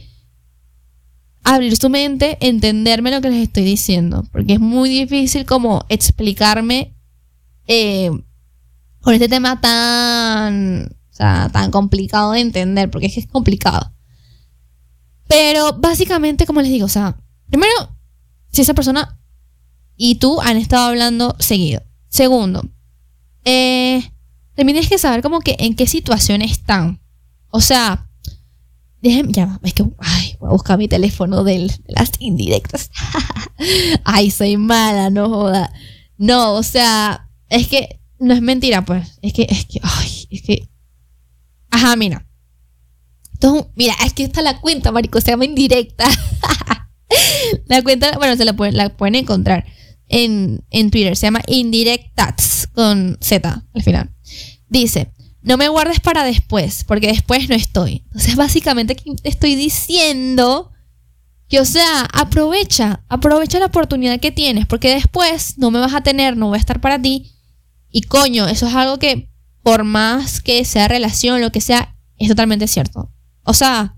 abrir 1.43 1.75
su 1.75 1.89
mente, 1.89 2.37
entenderme 2.39 3.11
lo 3.11 3.21
que 3.21 3.29
les 3.29 3.43
estoy 3.43 3.63
diciendo, 3.63 4.23
porque 4.31 4.53
es 4.53 4.59
muy 4.59 4.89
difícil 4.89 5.45
como 5.45 5.85
explicarme 5.89 6.95
eh, 7.67 8.09
con 9.01 9.13
este 9.13 9.27
tema 9.27 9.59
tan, 9.59 10.85
o 11.11 11.13
sea, 11.13 11.49
tan 11.51 11.71
complicado 11.71 12.31
de 12.31 12.39
entender, 12.39 12.89
porque 12.89 13.07
es 13.07 13.13
que 13.13 13.19
es 13.19 13.27
complicado. 13.27 13.91
Pero 15.27 15.73
básicamente, 15.73 16.45
como 16.45 16.61
les 16.61 16.71
digo, 16.71 16.85
o 16.85 16.89
sea, 16.89 17.17
primero, 17.49 17.97
si 18.49 18.61
esa 18.61 18.73
persona 18.73 19.19
y 19.97 20.15
tú 20.15 20.41
han 20.41 20.57
estado 20.57 20.87
hablando 20.87 21.35
seguido. 21.39 21.83
Segundo, 22.07 22.69
eh, 23.43 24.12
también 24.55 24.75
tienes 24.75 24.89
que 24.89 24.97
saber 24.97 25.21
como 25.21 25.39
que 25.39 25.55
en 25.59 25.75
qué 25.75 25.87
situación 25.87 26.41
están. 26.41 27.01
O 27.49 27.61
sea, 27.61 28.09
déjenme, 29.01 29.31
ya, 29.33 29.59
es 29.63 29.73
que, 29.73 29.83
ay, 29.99 30.35
voy 30.39 30.49
a 30.49 30.53
buscar 30.53 30.77
mi 30.77 30.87
teléfono 30.87 31.43
del- 31.43 31.67
de 31.69 31.93
las 31.93 32.11
indirectas. 32.19 32.89
ay, 34.03 34.31
soy 34.31 34.57
mala, 34.57 35.09
no 35.09 35.29
joda. 35.29 35.71
No, 36.17 36.53
o 36.53 36.63
sea, 36.63 37.29
es 37.49 37.67
que 37.67 37.99
no 38.19 38.33
es 38.33 38.41
mentira, 38.41 38.83
pues. 38.85 39.19
Es 39.21 39.33
que, 39.33 39.47
es 39.49 39.65
que, 39.65 39.79
ay, 39.83 40.27
es 40.31 40.41
que. 40.41 40.69
Ajá, 41.71 41.95
mira. 41.95 42.25
Entonces, 43.33 43.65
mira, 43.75 43.93
es 44.05 44.13
que 44.13 44.23
está 44.23 44.41
la 44.41 44.61
cuenta, 44.61 44.91
marico, 44.91 45.19
se 45.19 45.31
llama 45.31 45.45
indirecta. 45.45 46.05
la 47.65 47.81
cuenta, 47.81 48.17
bueno, 48.17 48.35
se 48.37 48.45
la 48.45 48.53
pueden, 48.53 48.77
la 48.77 48.89
pueden 48.95 49.15
encontrar 49.15 49.65
en, 50.07 50.63
en 50.69 50.91
Twitter. 50.91 51.15
Se 51.15 51.27
llama 51.27 51.41
Indirectats 51.47 52.67
con 52.73 53.17
Z 53.21 53.65
al 53.73 53.83
final. 53.83 54.11
Dice, 54.69 55.11
no 55.43 55.57
me 55.57 55.67
guardes 55.67 55.99
para 55.99 56.23
después, 56.23 56.83
porque 56.85 57.07
después 57.07 57.49
no 57.49 57.55
estoy. 57.55 58.03
Entonces, 58.05 58.35
básicamente, 58.35 58.93
aquí 58.93 59.11
estoy 59.23 59.55
diciendo 59.55 60.71
que, 61.49 61.59
o 61.59 61.65
sea, 61.65 62.07
aprovecha, 62.13 63.03
aprovecha 63.09 63.59
la 63.59 63.65
oportunidad 63.65 64.19
que 64.19 64.31
tienes, 64.31 64.65
porque 64.65 64.93
después 64.93 65.57
no 65.57 65.69
me 65.69 65.79
vas 65.79 65.93
a 65.93 66.01
tener, 66.01 66.37
no 66.37 66.47
voy 66.47 66.57
a 66.57 66.59
estar 66.59 66.79
para 66.79 67.01
ti. 67.01 67.33
Y 67.91 68.01
coño, 68.03 68.47
eso 68.47 68.67
es 68.67 68.73
algo 68.73 68.97
que, 68.97 69.29
por 69.61 69.83
más 69.83 70.41
que 70.41 70.63
sea 70.65 70.87
relación, 70.87 71.41
lo 71.41 71.51
que 71.51 71.61
sea, 71.61 71.95
es 72.17 72.29
totalmente 72.29 72.67
cierto. 72.67 73.11
O 73.43 73.53
sea, 73.53 73.97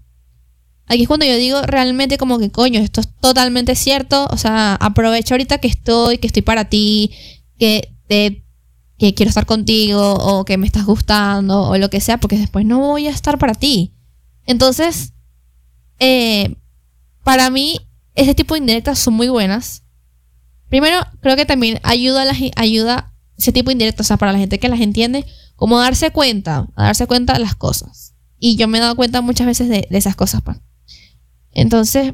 aquí 0.87 1.03
es 1.03 1.07
cuando 1.07 1.25
yo 1.25 1.35
digo 1.35 1.61
realmente 1.63 2.17
como 2.17 2.39
que, 2.39 2.51
coño, 2.51 2.79
esto 2.79 3.01
es 3.01 3.09
totalmente 3.19 3.75
cierto. 3.75 4.27
O 4.31 4.37
sea, 4.37 4.75
aprovecha 4.75 5.33
ahorita 5.33 5.57
que 5.57 5.67
estoy, 5.67 6.17
que 6.17 6.27
estoy 6.27 6.41
para 6.41 6.65
ti, 6.65 7.11
que 7.57 7.89
quiero 8.97 9.29
estar 9.29 9.45
contigo 9.45 10.13
o 10.13 10.45
que 10.45 10.57
me 10.57 10.67
estás 10.67 10.85
gustando 10.85 11.63
o 11.63 11.77
lo 11.77 11.89
que 11.89 12.01
sea, 12.01 12.17
porque 12.19 12.37
después 12.37 12.65
no 12.65 12.79
voy 12.79 13.07
a 13.07 13.11
estar 13.11 13.37
para 13.37 13.53
ti. 13.53 13.93
Entonces, 14.45 15.13
eh, 15.99 16.55
para 17.23 17.49
mí, 17.49 17.79
ese 18.13 18.35
tipo 18.35 18.53
de 18.53 18.59
indirectas 18.59 18.99
son 18.99 19.15
muy 19.15 19.27
buenas. 19.27 19.83
Primero, 20.69 20.99
creo 21.21 21.35
que 21.35 21.45
también 21.45 21.79
ayuda 21.83 22.23
a 22.23 22.25
la, 22.25 22.35
ayuda 22.55 23.13
ese 23.37 23.51
tipo 23.51 23.69
de 23.69 23.73
indirectas, 23.73 24.05
o 24.05 24.07
sea, 24.07 24.17
para 24.17 24.31
la 24.31 24.39
gente 24.39 24.59
que 24.59 24.69
las 24.69 24.79
entiende, 24.79 25.25
como 25.55 25.79
darse 25.79 26.11
cuenta, 26.11 26.67
a 26.75 26.83
darse 26.85 27.07
cuenta 27.07 27.33
de 27.33 27.39
las 27.39 27.55
cosas. 27.55 28.13
Y 28.39 28.55
yo 28.55 28.67
me 28.67 28.77
he 28.77 28.81
dado 28.81 28.95
cuenta 28.95 29.21
muchas 29.21 29.47
veces 29.47 29.69
de, 29.69 29.87
esas 29.89 30.15
cosas, 30.15 30.41
pa. 30.41 30.61
Entonces, 31.55 32.13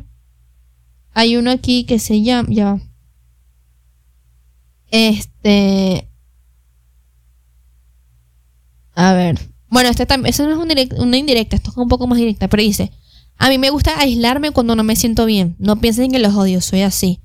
hay 1.13 1.35
uno 1.35 1.51
aquí 1.51 1.83
que 1.83 1.99
se 1.99 2.21
llama, 2.21 2.47
ya. 2.49 2.79
Este, 4.91 6.07
a 8.95 9.13
ver. 9.13 9.39
Bueno, 9.69 9.89
este 9.89 10.05
también, 10.05 10.29
eso 10.29 10.45
no 10.45 10.51
es 10.63 10.89
una 10.97 11.17
indirecta, 11.17 11.55
esto 11.55 11.71
es 11.71 11.77
un 11.77 11.87
poco 11.87 12.07
más 12.07 12.17
directa, 12.17 12.47
pero 12.49 12.61
dice, 12.61 12.91
a 13.37 13.49
mí 13.49 13.57
me 13.57 13.69
gusta 13.71 13.99
aislarme 13.99 14.51
cuando 14.51 14.75
no 14.75 14.83
me 14.83 14.95
siento 14.95 15.25
bien. 15.25 15.55
No 15.57 15.81
piensen 15.81 16.11
que 16.11 16.19
los 16.19 16.35
odio, 16.35 16.61
soy 16.61 16.81
así. 16.81 17.19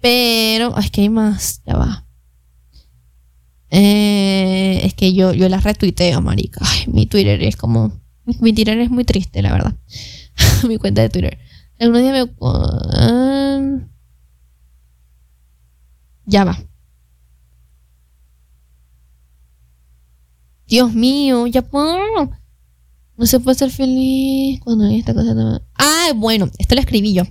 Pero, 0.00 0.76
es 0.78 0.90
que 0.90 1.02
hay 1.02 1.08
más, 1.08 1.62
ya 1.66 1.76
va. 1.76 2.06
Eh, 3.70 4.82
es 4.84 4.94
que 4.94 5.14
yo, 5.14 5.32
yo 5.32 5.48
las 5.48 5.64
retuiteo, 5.64 6.20
marica. 6.20 6.60
Ay, 6.62 6.84
mi 6.92 7.06
Twitter 7.06 7.42
es 7.42 7.56
como, 7.56 8.00
mi 8.40 8.52
Twitter 8.52 8.78
es 8.78 8.90
muy 8.90 9.04
triste, 9.04 9.42
la 9.42 9.50
verdad. 9.50 9.74
mi 10.68 10.78
cuenta 10.78 11.02
de 11.02 11.08
Twitter. 11.08 11.38
Algunos 11.78 12.02
días 12.02 12.12
me... 12.12 12.34
ah, 12.42 13.78
ya 16.26 16.44
va. 16.44 16.58
Dios 20.66 20.94
mío, 20.94 21.46
ya 21.46 21.62
puedo. 21.62 21.98
No 23.16 23.26
se 23.26 23.40
puede 23.40 23.58
ser 23.58 23.70
feliz 23.70 24.60
cuando 24.60 24.84
hay 24.84 24.98
esta 24.98 25.12
cosa. 25.12 25.60
Ah, 25.74 26.12
bueno, 26.16 26.50
esto 26.58 26.74
lo 26.74 26.80
escribí 26.80 27.12
yo. 27.12 27.24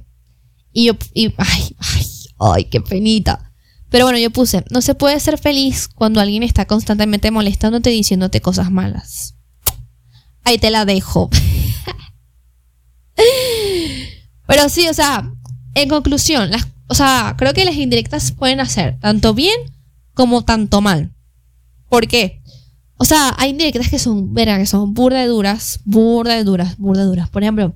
Y 0.72 0.86
yo, 0.86 0.94
y, 1.14 1.34
ay, 1.38 1.76
ay, 1.78 2.06
ay, 2.40 2.64
qué 2.66 2.82
penita. 2.82 3.52
Pero 3.90 4.06
bueno, 4.06 4.20
yo 4.20 4.30
puse, 4.32 4.64
no 4.70 4.82
se 4.82 4.96
puede 4.96 5.20
ser 5.20 5.38
feliz 5.38 5.90
cuando 5.90 6.22
alguien 6.22 6.44
está 6.44 6.66
constantemente 6.66 7.30
molestándote 7.30 7.92
y 7.92 7.98
diciéndote 7.98 8.42
cosas 8.42 8.72
malas. 8.72 9.36
Ahí 10.44 10.58
te 10.58 10.70
la 10.70 10.86
dejo. 10.86 11.30
Pero 14.48 14.70
sí, 14.70 14.88
o 14.88 14.94
sea, 14.94 15.32
en 15.76 15.90
conclusión, 15.90 16.52
o 16.88 16.94
sea, 16.94 17.36
creo 17.38 17.54
que 17.54 17.66
las 17.66 17.76
indirectas 17.76 18.32
pueden 18.32 18.60
hacer 18.60 19.00
tanto 19.00 19.34
bien 19.34 19.56
como 20.14 20.44
tanto 20.44 20.82
mal. 20.82 21.14
¿Por 21.90 22.08
qué? 22.08 22.42
O 22.98 23.06
sea, 23.06 23.34
hay 23.38 23.52
indirectas 23.52 23.90
que 23.90 23.98
son, 23.98 24.34
verán, 24.34 24.60
que 24.60 24.68
son 24.68 24.94
burda 24.94 25.22
de 25.22 25.28
duras. 25.28 25.80
Por 27.32 27.44
ejemplo, 27.44 27.76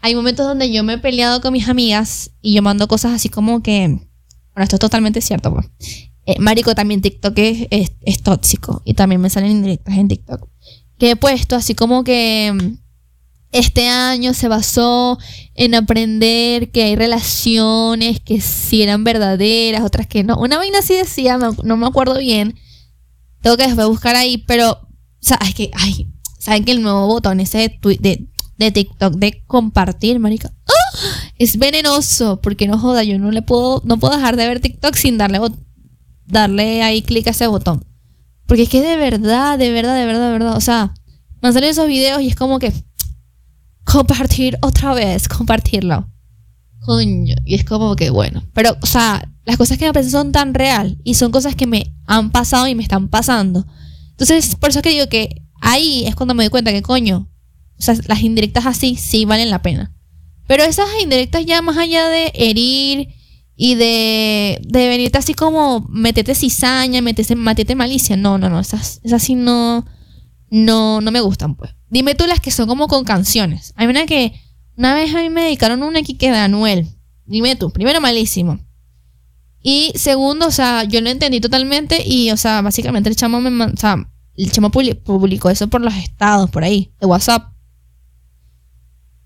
hay 0.00 0.14
momentos 0.14 0.46
donde 0.46 0.70
yo 0.72 0.82
me 0.82 0.94
he 0.94 0.98
peleado 0.98 1.40
con 1.40 1.52
mis 1.52 1.68
amigas 1.68 2.32
y 2.42 2.54
yo 2.54 2.62
mando 2.62 2.88
cosas 2.88 3.12
así 3.12 3.28
como 3.28 3.62
que, 3.62 3.86
bueno, 3.88 4.64
esto 4.64 4.76
es 4.76 4.80
totalmente 4.80 5.20
cierto. 5.20 5.54
pues. 5.54 5.66
Eh, 6.26 6.38
marico, 6.38 6.74
también 6.74 7.00
TikTok 7.00 7.34
es, 7.36 8.22
tóxico 8.22 8.82
y 8.84 8.94
también 8.94 9.20
me 9.20 9.30
salen 9.30 9.52
indirectas 9.52 9.96
en 9.96 10.08
TikTok. 10.08 10.48
Que 10.98 11.12
he 11.12 11.16
puesto 11.16 11.56
así 11.56 11.74
como 11.74 12.04
que 12.04 12.76
este 13.52 13.88
año 13.88 14.34
se 14.34 14.48
basó 14.48 15.18
en 15.54 15.74
aprender 15.74 16.70
que 16.70 16.84
hay 16.84 16.96
relaciones 16.96 18.20
que 18.20 18.40
sí 18.40 18.82
eran 18.82 19.04
verdaderas, 19.04 19.82
otras 19.82 20.06
que 20.06 20.24
no. 20.24 20.36
Una 20.38 20.56
vaina 20.56 20.78
así 20.78 20.94
decía, 20.94 21.38
no 21.38 21.76
me 21.76 21.86
acuerdo 21.86 22.18
bien. 22.18 22.54
Tengo 23.42 23.56
que 23.56 23.66
después 23.66 23.86
buscar 23.88 24.16
ahí, 24.16 24.38
pero, 24.38 24.70
o 24.70 24.88
sea, 25.20 25.38
es 25.46 25.54
que, 25.54 25.70
ay, 25.74 26.08
¿saben 26.38 26.64
que 26.64 26.72
el 26.72 26.82
nuevo 26.82 27.06
botón 27.06 27.40
ese 27.40 27.78
de, 27.82 28.28
de, 28.56 28.70
TikTok 28.70 29.14
de 29.14 29.44
compartir, 29.46 30.18
marica? 30.18 30.54
¡Ah! 30.66 30.98
Es 31.38 31.58
venenoso, 31.58 32.40
porque 32.40 32.68
no 32.68 32.78
joda, 32.78 33.02
yo 33.02 33.18
no 33.18 33.32
le 33.32 33.42
puedo, 33.42 33.82
no 33.84 33.98
puedo 33.98 34.16
dejar 34.16 34.36
de 34.36 34.46
ver 34.46 34.60
TikTok 34.60 34.94
sin 34.94 35.18
darle, 35.18 35.40
darle 36.24 36.82
ahí 36.82 37.02
clic 37.02 37.26
a 37.26 37.30
ese 37.30 37.48
botón. 37.48 37.84
Porque 38.46 38.62
es 38.62 38.68
que 38.68 38.80
de 38.80 38.96
verdad, 38.96 39.58
de 39.58 39.72
verdad, 39.72 39.96
de 39.96 40.06
verdad, 40.06 40.26
de 40.26 40.32
verdad, 40.32 40.56
o 40.56 40.60
sea, 40.60 40.94
me 41.40 41.52
salen 41.52 41.70
esos 41.70 41.88
videos 41.88 42.22
y 42.22 42.28
es 42.28 42.36
como 42.36 42.60
que 42.60 42.72
compartir 43.92 44.58
otra 44.62 44.94
vez, 44.94 45.28
compartirlo. 45.28 46.08
Coño, 46.80 47.36
y 47.44 47.54
es 47.54 47.64
como 47.64 47.94
que 47.94 48.10
bueno, 48.10 48.42
pero, 48.54 48.76
o 48.80 48.86
sea, 48.86 49.28
las 49.44 49.56
cosas 49.56 49.78
que 49.78 49.84
me 49.84 49.92
parecen 49.92 50.12
son 50.12 50.32
tan 50.32 50.54
real 50.54 50.98
y 51.04 51.14
son 51.14 51.30
cosas 51.30 51.54
que 51.54 51.66
me 51.66 51.94
han 52.06 52.30
pasado 52.30 52.66
y 52.66 52.74
me 52.74 52.82
están 52.82 53.08
pasando. 53.08 53.66
Entonces, 54.10 54.56
por 54.56 54.70
eso 54.70 54.78
es 54.78 54.82
que 54.82 54.90
digo 54.90 55.08
que 55.08 55.42
ahí 55.60 56.04
es 56.06 56.16
cuando 56.16 56.34
me 56.34 56.42
doy 56.42 56.50
cuenta 56.50 56.72
que 56.72 56.82
coño, 56.82 57.28
o 57.78 57.82
sea, 57.82 57.94
las 58.06 58.22
indirectas 58.22 58.66
así 58.66 58.96
sí 58.96 59.26
valen 59.26 59.50
la 59.50 59.62
pena. 59.62 59.94
Pero 60.46 60.64
esas 60.64 60.88
indirectas 61.00 61.44
ya 61.44 61.62
más 61.62 61.76
allá 61.76 62.08
de 62.08 62.32
herir 62.34 63.08
y 63.56 63.74
de, 63.74 64.60
de 64.66 64.88
venirte 64.88 65.18
así 65.18 65.34
como 65.34 65.86
meterte 65.88 66.34
cizaña, 66.34 67.02
meterte, 67.02 67.36
meterte 67.36 67.74
malicia, 67.74 68.16
no, 68.16 68.38
no, 68.38 68.48
no, 68.48 68.58
esas, 68.58 69.00
esas 69.04 69.22
sí 69.22 69.34
no, 69.34 69.84
no, 70.50 71.00
no 71.00 71.10
me 71.10 71.20
gustan, 71.20 71.54
pues. 71.54 71.74
Dime 71.92 72.14
tú 72.14 72.26
las 72.26 72.40
que 72.40 72.50
son 72.50 72.66
como 72.66 72.88
con 72.88 73.04
canciones. 73.04 73.74
Hay 73.76 73.86
una 73.86 74.06
que 74.06 74.32
una 74.76 74.94
vez 74.94 75.14
a 75.14 75.20
mí 75.20 75.28
me 75.28 75.42
dedicaron 75.42 75.82
una 75.82 76.02
que 76.02 76.14
de 76.14 76.38
Anuel. 76.38 76.88
Dime 77.26 77.54
tú, 77.54 77.70
primero 77.70 78.00
malísimo. 78.00 78.58
Y 79.60 79.92
segundo, 79.94 80.46
o 80.46 80.50
sea, 80.50 80.84
yo 80.84 81.02
lo 81.02 81.10
entendí 81.10 81.38
totalmente 81.38 82.02
y, 82.02 82.30
o 82.30 82.38
sea, 82.38 82.62
básicamente 82.62 83.10
el 83.10 83.16
chamo 83.16 83.42
me, 83.42 83.64
o 83.66 83.76
sea, 83.76 84.08
el 84.36 84.50
chamo 84.50 84.70
publi- 84.70 85.02
publicó 85.02 85.50
eso 85.50 85.68
por 85.68 85.82
los 85.82 85.94
estados, 85.94 86.48
por 86.48 86.64
ahí, 86.64 86.94
de 86.98 87.06
WhatsApp. 87.06 87.52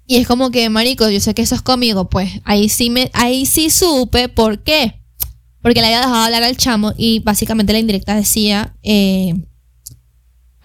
Y 0.04 0.16
es 0.16 0.26
como 0.26 0.50
que, 0.50 0.68
marico, 0.68 1.08
yo 1.08 1.20
sé 1.20 1.34
que 1.34 1.42
eso 1.42 1.54
es 1.54 1.62
conmigo, 1.62 2.10
pues 2.10 2.40
ahí 2.42 2.68
sí 2.68 2.90
me, 2.90 3.12
ahí 3.14 3.46
sí 3.46 3.70
supe 3.70 4.28
por 4.28 4.64
qué. 4.64 5.04
Porque 5.62 5.80
le 5.80 5.86
había 5.86 5.98
dejado 6.00 6.16
hablar 6.16 6.42
al 6.42 6.56
chamo 6.56 6.94
y 6.98 7.20
básicamente 7.20 7.72
la 7.72 7.78
indirecta 7.78 8.16
decía, 8.16 8.76
eh, 8.82 9.34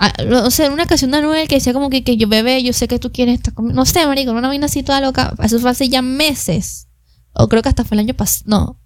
ah, 0.01 0.13
o 0.43 0.51
sea, 0.51 0.69
una 0.71 0.85
canción 0.85 1.11
de 1.11 1.17
Anuel 1.17 1.47
que 1.47 1.55
decía 1.55 1.73
como 1.73 1.89
que, 1.89 2.03
que 2.03 2.17
yo 2.17 2.27
bebé, 2.27 2.61
yo 2.63 2.73
sé 2.73 2.87
que 2.87 2.99
tú 2.99 3.11
quieres 3.11 3.35
estar. 3.35 3.53
No 3.57 3.85
sé, 3.85 4.05
marico, 4.05 4.31
una 4.31 4.47
vaina 4.47 4.65
así 4.65 4.83
toda 4.83 4.99
loca. 4.99 5.33
Eso 5.41 5.59
fue 5.59 5.69
hace 5.69 5.87
ya 5.87 6.01
meses. 6.01 6.89
O 7.33 7.47
creo 7.47 7.61
que 7.61 7.69
hasta 7.69 7.85
fue 7.85 7.95
el 7.95 7.99
año 7.99 8.13
pasado. 8.13 8.43
No. 8.47 8.79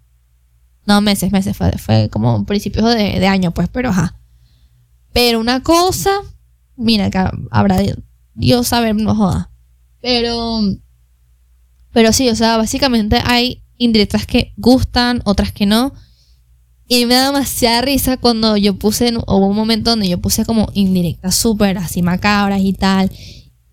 No, 0.85 1.01
meses, 1.01 1.31
meses. 1.31 1.57
Fue, 1.57 1.71
fue 1.73 2.09
como 2.11 2.45
principios 2.45 2.85
de, 2.93 3.19
de 3.19 3.27
año, 3.27 3.51
pues, 3.51 3.69
pero 3.69 3.89
ajá. 3.89 4.19
Pero 5.13 5.39
una 5.39 5.63
cosa, 5.63 6.11
mira, 6.75 7.09
que 7.09 7.25
habrá 7.49 7.79
Dios 8.33 8.67
saber, 8.67 8.95
no 8.95 9.15
joda. 9.15 9.49
Pero, 10.01 10.59
pero 11.91 12.13
sí, 12.13 12.29
o 12.29 12.35
sea, 12.35 12.57
básicamente 12.57 13.21
hay 13.23 13.63
indirectas 13.77 14.25
que 14.25 14.53
gustan, 14.57 15.21
otras 15.25 15.51
que 15.51 15.65
no. 15.65 15.93
Y 16.87 17.05
me 17.05 17.15
da 17.15 17.25
demasiada 17.27 17.81
risa 17.81 18.17
cuando 18.17 18.57
yo 18.57 18.75
puse, 18.75 19.11
hubo 19.15 19.47
un 19.47 19.55
momento 19.55 19.89
donde 19.91 20.07
yo 20.07 20.19
puse 20.19 20.45
como 20.45 20.69
indirectas 20.73 21.35
súper 21.35 21.77
así 21.79 22.01
macabras 22.01 22.61
y 22.61 22.73
tal. 22.73 23.11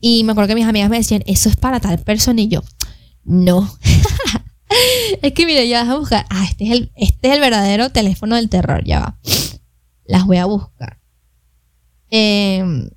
Y 0.00 0.25
me 0.25 0.33
acuerdo 0.33 0.49
que 0.49 0.54
mis 0.54 0.66
amigas 0.66 0.88
me 0.90 0.97
decían, 0.99 1.23
eso 1.26 1.49
es 1.49 1.57
para 1.57 1.78
tal 1.81 1.99
persona. 1.99 2.40
Y 2.40 2.49
yo, 2.49 2.62
No. 3.25 3.71
es 5.23 5.33
que 5.33 5.47
mira, 5.47 5.62
ya 5.64 5.83
vas 5.85 5.90
a 5.90 5.97
buscar. 5.99 6.26
Ah, 6.31 6.45
este 6.49 6.64
es, 6.64 6.71
el, 6.73 6.92
este 6.97 7.28
es 7.28 7.35
el 7.35 7.40
verdadero 7.40 7.90
teléfono 7.90 8.37
del 8.37 8.49
terror. 8.49 8.83
Ya 8.85 9.00
va. 9.00 9.19
Las 10.07 10.26
voy 10.26 10.38
a 10.38 10.47
buscar. 10.47 10.99
Em, 12.11 12.88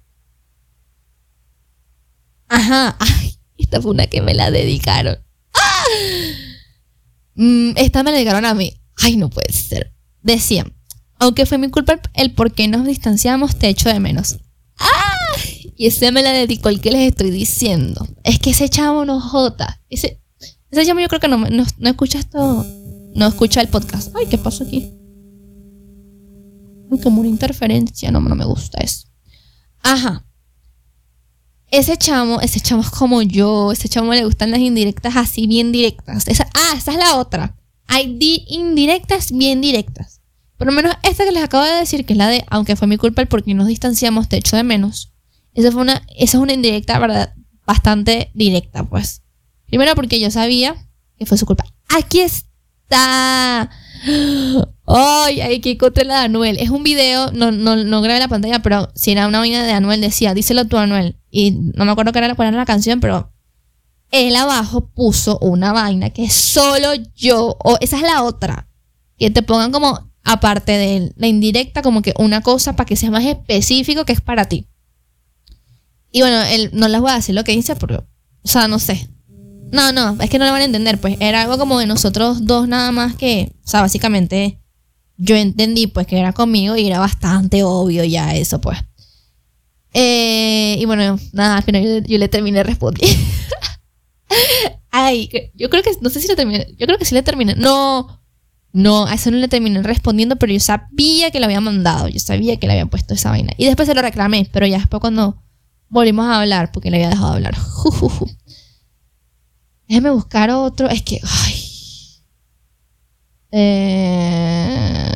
ajá. 2.48 2.95
Ay, 3.00 3.36
esta 3.57 3.81
fue 3.81 3.91
una 3.91 4.07
que 4.07 4.22
me 4.22 4.34
la 4.34 4.50
dedicaron. 4.50 5.17
¡Ah! 5.53 5.84
Mm, 7.36 7.72
esta 7.75 8.01
me 8.01 8.12
la 8.12 8.17
dedicaron 8.17 8.45
a 8.45 8.53
mí. 8.53 8.74
Ay, 8.98 9.17
no 9.17 9.29
puede 9.29 9.51
ser. 9.51 9.95
Decían, 10.25 10.74
aunque 11.20 11.46
fue 11.46 11.60
mi 11.60 11.70
culpa 11.70 12.00
el 12.15 12.34
por 12.34 12.51
qué 12.51 12.67
nos 12.67 12.84
distanciamos, 12.88 13.58
te 13.58 13.67
echo 13.70 13.89
de 13.89 14.00
menos. 14.00 14.39
¡Ah! 14.79 15.13
Y 15.77 15.86
ese 15.86 16.12
me 16.12 16.24
la 16.24 16.32
dedicó 16.32 16.70
el 16.70 16.82
que 16.82 16.89
les 16.89 17.08
estoy 17.08 17.29
diciendo. 17.29 18.08
Es 18.24 18.39
que 18.39 18.50
ese 18.50 18.67
chavo 18.67 19.05
no 19.05 19.22
jota. 19.22 19.82
Ese, 19.88 20.20
ese 20.72 20.86
chavo 20.86 21.00
yo 21.00 21.08
creo 21.10 21.20
que 21.20 21.27
no, 21.27 21.38
no, 21.38 21.63
no 21.77 21.89
escucha 21.89 22.17
esto. 22.17 22.65
No 23.13 23.27
escucha 23.27 23.62
el 23.62 23.67
podcast. 23.67 24.15
Ay, 24.15 24.25
¿qué 24.25 24.39
pasó 24.39 24.63
aquí? 24.63 24.91
Como 27.03 27.20
una 27.22 27.29
interferencia. 27.29 28.10
No, 28.10 28.20
no 28.20 28.36
me 28.36 28.46
gusta 28.46 28.79
eso. 28.82 29.08
Ajá. 29.84 30.25
Ese 31.70 31.98
chamo, 31.98 32.41
ese 32.41 32.62
chamo 32.62 32.82
es 32.82 32.89
como 32.89 33.22
yo. 33.22 33.72
Ese 33.72 33.89
chamo 33.89 34.12
le 34.12 34.25
gustan 34.25 34.50
las 34.50 34.60
indirectas 34.60 35.15
así, 35.17 35.46
bien 35.46 35.72
directas. 35.72 36.27
Esa, 36.27 36.50
ah, 36.55 36.74
esa 36.75 36.94
es 36.94 36.98
la 36.98 37.17
otra. 37.17 37.55
Hay 37.88 38.18
indirectas 38.48 39.32
bien 39.32 39.62
directas. 39.62 40.22
Por 40.58 40.68
lo 40.68 40.74
menos 40.74 40.96
esta 41.04 41.25
que 41.25 41.32
les 41.32 41.44
acabo 41.44 41.65
de 41.65 41.75
decir, 41.75 42.06
que 42.06 42.13
es 42.13 42.18
la 42.18 42.27
de, 42.27 42.46
aunque 42.48 42.75
fue 42.75 42.88
mi 42.88 42.98
culpa 42.98 43.22
el 43.22 43.27
porque 43.27 43.54
nos 43.54 43.68
distanciamos, 43.68 44.30
te 44.30 44.38
echo 44.38 44.56
de 44.56 44.63
menos. 44.63 45.13
Esa, 45.54 45.72
fue 45.72 45.82
una, 45.82 46.01
esa 46.15 46.38
es 46.38 46.42
una 46.42 46.54
indirecta, 46.54 46.98
¿verdad? 47.00 47.34
Bastante 47.65 48.32
directa, 48.34 48.84
pues. 48.84 49.22
Primero 49.68 49.96
porque 49.96 50.20
yo 50.20 50.32
sabía 50.32 50.75
que 51.18 51.25
fue 51.25 51.38
su 51.38 51.46
culpa. 51.46 51.65
Aquí 51.89 52.22
está. 52.22 53.70
Ay, 54.88 55.42
ay, 55.42 55.60
que 55.62 55.72
encontré 55.72 56.06
la 56.06 56.20
de 56.20 56.25
Anuel. 56.25 56.58
Es 56.60 56.70
un 56.70 56.84
video, 56.84 57.32
no, 57.32 57.51
no, 57.51 57.75
no 57.75 58.01
grabé 58.01 58.20
la 58.20 58.27
pantalla, 58.27 58.60
pero 58.60 58.92
si 58.96 59.12
era 59.12 59.27
una 59.27 59.39
vaina 59.39 59.63
de 59.63 59.72
Anuel, 59.72 60.00
decía, 60.00 60.34
díselo 60.34 60.65
tú, 60.65 60.77
Anuel. 60.77 61.18
Y 61.32 61.51
no 61.51 61.86
me 61.86 61.92
acuerdo 61.92 62.12
qué 62.12 62.20
era, 62.20 62.36
cuál 62.36 62.50
era 62.50 62.58
la 62.58 62.65
canción, 62.65 63.00
pero 63.00 63.32
él 64.12 64.35
abajo 64.35 64.88
puso 64.88 65.39
una 65.39 65.74
vaina 65.74 66.09
que 66.09 66.29
solo 66.29 66.93
yo, 67.15 67.57
o 67.63 67.77
esa 67.81 67.97
es 67.97 68.03
la 68.03 68.24
otra, 68.24 68.67
que 69.17 69.29
te 69.29 69.43
pongan 69.43 69.71
como, 69.71 70.12
aparte 70.24 70.71
de 70.74 71.13
la 71.15 71.27
indirecta, 71.27 71.81
como 71.81 72.01
que 72.01 72.13
una 72.17 72.41
cosa 72.41 72.75
para 72.75 72.88
que 72.88 72.95
sea 72.95 73.12
más 73.12 73.25
específico 73.25 74.05
que 74.05 74.13
es 74.13 74.21
para 74.21 74.45
ti. 74.45 74.67
Y 76.12 76.21
bueno, 76.21 76.41
él, 76.43 76.69
no 76.74 76.88
les 76.88 77.01
voy 77.01 77.12
a 77.12 77.15
decir 77.15 77.35
lo 77.35 77.43
que 77.43 77.51
dice 77.51 77.75
porque, 77.75 77.95
o 77.97 78.47
sea, 78.47 78.67
no 78.67 78.79
sé. 78.79 79.09
No, 79.71 79.91
no, 79.91 80.15
es 80.21 80.29
que 80.29 80.39
no 80.39 80.45
lo 80.45 80.51
van 80.51 80.62
a 80.62 80.65
entender, 80.65 81.00
pues 81.01 81.17
era 81.19 81.41
algo 81.41 81.57
como 81.57 81.79
de 81.79 81.88
nosotros 81.88 82.45
dos 82.45 82.67
nada 82.67 82.91
más 82.91 83.15
que, 83.15 83.51
o 83.65 83.67
sea, 83.67 83.81
básicamente 83.81 84.59
yo 85.17 85.35
entendí 85.35 85.88
pues 85.88 86.07
que 86.07 86.19
era 86.19 86.33
conmigo 86.33 86.75
y 86.75 86.88
era 86.88 87.00
bastante 87.00 87.63
obvio 87.63 88.03
ya 88.03 88.35
eso, 88.35 88.62
pues. 88.62 88.77
Eh, 89.93 90.75
y 90.77 90.85
bueno, 90.85 91.17
nada, 91.31 91.57
al 91.57 91.63
final 91.63 92.03
yo, 92.05 92.17
le 92.17 92.27
terminé 92.27 92.63
respondiendo. 92.63 93.17
Ay, 94.91 95.29
yo 95.53 95.70
creo 95.70 95.84
que, 95.84 95.91
no 96.01 96.10
sé 96.10 96.22
si 96.22 96.27
le 96.27 96.36
terminé, 96.36 96.67
yo 96.77 96.86
creo 96.88 96.98
que 96.98 97.05
sí 97.05 97.15
le 97.15 97.24
terminé. 97.24 97.55
No, 97.55 98.22
no, 98.72 99.05
a 99.05 99.13
eso 99.13 99.32
no 99.32 99.38
le 99.38 99.48
terminé 99.48 99.82
respondiendo, 99.84 100.36
pero 100.38 100.53
yo 100.53 100.60
sabía 100.60 101.32
que 101.32 101.39
le 101.39 101.46
había 101.46 101.62
mandado, 101.62 102.08
yo 102.08 102.20
sabía 102.20 102.58
que 102.58 102.67
le 102.67 102.74
había 102.74 102.86
puesto 102.86 103.13
esa 103.13 103.29
vaina. 103.29 103.53
Y 103.58 103.65
después 103.65 103.88
se 103.88 103.96
lo 103.96 104.01
reclamé, 104.01 104.50
pero 104.51 104.67
ya 104.67 104.77
después 104.77 105.00
cuando 105.00 105.41
volvimos 105.89 106.25
a 106.25 106.41
hablar, 106.41 106.72
porque 106.72 106.91
le 106.91 106.98
había 106.98 107.10
dejado 107.10 107.32
de 107.32 107.36
hablar. 107.38 107.55
Déjeme 109.88 110.10
buscar 110.12 110.50
otro, 110.50 110.89
es 110.89 111.01
que, 111.03 111.22
ay. 111.24 111.62
Eh, 113.51 115.12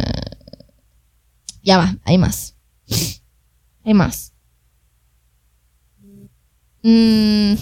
ya 1.63 1.77
va, 1.77 1.97
hay 2.05 2.17
más. 2.17 2.55
Hay 3.83 3.93
más. 3.93 4.33
Mm. 6.83 7.55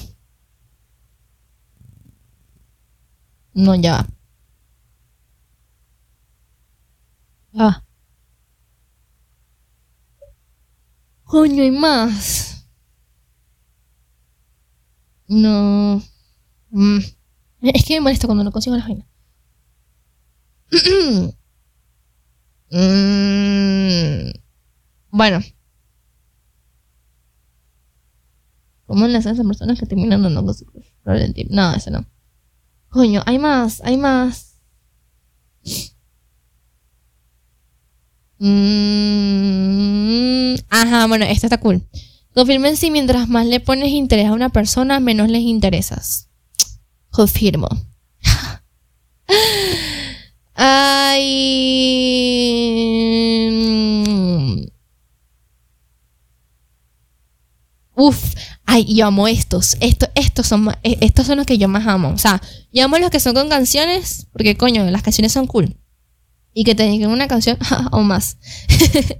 No, 3.57 3.73
ya 3.75 3.91
va. 3.93 4.07
Ah. 7.55 7.83
Coño, 11.23 11.63
hay 11.63 11.71
más. 11.71 12.67
No. 15.27 16.01
Mm. 16.69 16.99
Es 17.61 17.83
que 17.85 17.95
me 17.95 18.01
molesta 18.01 18.27
cuando 18.27 18.43
no 18.43 18.51
consigo 18.51 18.75
las 18.75 18.85
vainas. 18.87 19.07
Mm. 22.69 24.31
Bueno. 25.09 25.39
¿Cómo 28.85 29.07
las 29.07 29.25
personas 29.25 29.79
que 29.79 29.85
terminan 29.85 30.21
dando 30.21 30.45
cosas? 30.45 30.67
No, 31.49 31.73
eso 31.73 31.91
no. 31.91 32.05
Coño, 32.97 33.21
hay 33.27 33.37
más, 33.37 33.79
hay 33.85 33.95
más. 33.95 34.55
Mm, 38.39 40.55
ajá, 40.67 41.05
bueno, 41.05 41.25
esta 41.25 41.45
está 41.45 41.59
cool. 41.59 41.87
Confirmen 42.33 42.75
si 42.75 42.89
mientras 42.89 43.29
más 43.29 43.45
le 43.45 43.59
pones 43.59 43.89
interés 43.89 44.25
a 44.25 44.33
una 44.33 44.49
persona, 44.49 44.99
menos 44.99 45.29
les 45.29 45.43
interesas. 45.43 46.29
Confirmo. 47.11 47.69
Ay. 50.55 51.67
Uf, 57.95 58.33
ay, 58.67 58.93
yo 58.93 59.07
amo 59.07 59.27
estos. 59.27 59.77
Estos, 59.79 60.09
estos, 60.13 60.45
son, 60.45 60.69
e, 60.83 60.97
estos 61.01 61.25
son 61.25 61.37
los 61.37 61.47
que 61.47 61.57
yo 61.57 61.67
más 61.67 61.87
amo. 61.87 62.09
O 62.09 62.17
sea, 62.17 62.39
yo 62.71 62.85
amo 62.85 62.99
los 62.99 63.09
que 63.09 63.19
son 63.19 63.33
con 63.33 63.49
canciones, 63.49 64.27
porque 64.31 64.55
coño, 64.55 64.85
las 64.91 65.01
canciones 65.01 65.31
son 65.31 65.47
cool. 65.47 65.75
Y 66.53 66.63
que 66.63 66.75
te 66.75 66.83
digan 66.87 67.09
una 67.09 67.27
canción, 67.27 67.57
aún 67.91 68.07
más. 68.07 68.37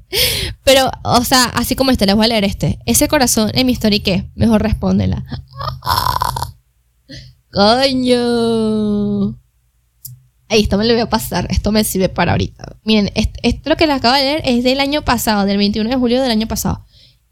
Pero, 0.64 0.92
o 1.04 1.24
sea, 1.24 1.46
así 1.46 1.76
como 1.76 1.92
este, 1.92 2.06
les 2.06 2.16
voy 2.16 2.26
a 2.26 2.30
leer 2.30 2.44
este. 2.44 2.80
Ese 2.86 3.08
corazón 3.08 3.52
en 3.54 3.66
mi 3.66 3.72
historia, 3.72 4.04
¿qué? 4.04 4.30
Mejor 4.36 4.62
respóndela. 4.62 5.24
Coño. 7.52 9.40
Ahí, 10.50 10.62
esto 10.62 10.78
me 10.78 10.86
lo 10.86 10.94
voy 10.94 11.02
a 11.02 11.10
pasar. 11.10 11.48
Esto 11.50 11.72
me 11.72 11.84
sirve 11.84 12.10
para 12.10 12.34
ahorita. 12.34 12.78
Miren, 12.84 13.12
esto, 13.16 13.40
esto 13.44 13.70
lo 13.70 13.78
que 13.78 13.88
les 13.88 13.96
acabo 13.96 14.16
de 14.16 14.22
leer 14.22 14.42
es 14.46 14.64
del 14.64 14.80
año 14.80 15.04
pasado, 15.04 15.46
del 15.46 15.58
21 15.58 15.90
de 15.90 15.96
julio 15.96 16.22
del 16.22 16.32
año 16.32 16.48
pasado. 16.48 16.86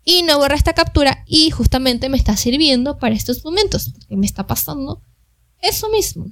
Y 0.05 0.21
no 0.21 0.37
borra 0.37 0.55
esta 0.55 0.73
captura 0.73 1.23
y 1.25 1.49
justamente 1.49 2.09
me 2.09 2.17
está 2.17 2.37
sirviendo 2.37 2.99
para 2.99 3.15
estos 3.15 3.43
momentos, 3.43 3.89
porque 3.89 4.15
me 4.15 4.27
está 4.27 4.45
pasando 4.45 5.01
eso 5.59 5.89
mismo. 5.89 6.27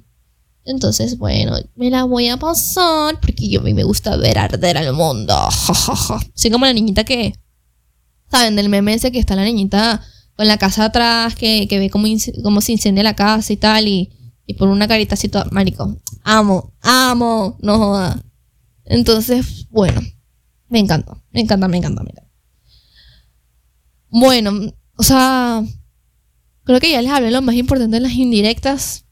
Entonces, 0.64 1.18
bueno, 1.18 1.56
me 1.74 1.90
la 1.90 2.04
voy 2.04 2.28
a 2.28 2.38
pasar 2.38 3.20
porque 3.20 3.48
yo 3.48 3.60
a 3.60 3.62
mí 3.64 3.74
me 3.74 3.84
gusta 3.84 4.16
ver 4.16 4.38
arder 4.38 4.78
al 4.78 4.94
mundo. 4.94 5.36
Soy 6.34 6.50
como 6.50 6.64
la 6.64 6.72
niñita 6.72 7.04
que, 7.04 7.34
¿saben? 8.30 8.56
Del 8.56 8.68
meme 8.68 8.94
ese 8.94 9.12
que 9.12 9.18
está 9.18 9.36
la 9.36 9.44
niñita 9.44 10.00
con 10.36 10.48
la 10.48 10.56
casa 10.56 10.86
atrás, 10.86 11.34
que, 11.34 11.66
ve 11.70 11.90
cómo, 11.90 12.06
cómo 12.42 12.60
se 12.60 12.72
incendia 12.72 13.02
la 13.02 13.14
casa 13.14 13.52
y 13.52 13.56
tal, 13.56 13.88
y, 13.88 14.10
y 14.46 14.54
por 14.54 14.68
una 14.68 14.88
carita 14.88 15.14
así 15.14 15.28
toda, 15.28 15.46
marico. 15.50 15.96
Amo, 16.22 16.72
amo, 16.80 17.58
no 17.60 17.78
joda. 17.78 18.22
Entonces, 18.84 19.66
bueno, 19.70 20.00
me 20.68 20.78
encanta, 20.78 21.22
me 21.30 21.40
encanta, 21.40 21.68
me 21.68 21.76
encanta, 21.76 22.02
me 22.02 22.10
encanta. 22.10 22.23
Bueno, 24.16 24.72
o 24.94 25.02
sea, 25.02 25.64
creo 26.62 26.78
que 26.78 26.92
ya 26.92 27.02
les 27.02 27.10
hablé 27.10 27.32
lo 27.32 27.42
más 27.42 27.56
importante 27.56 27.96
de 27.96 28.00
las 28.00 28.12
indirectas. 28.12 29.06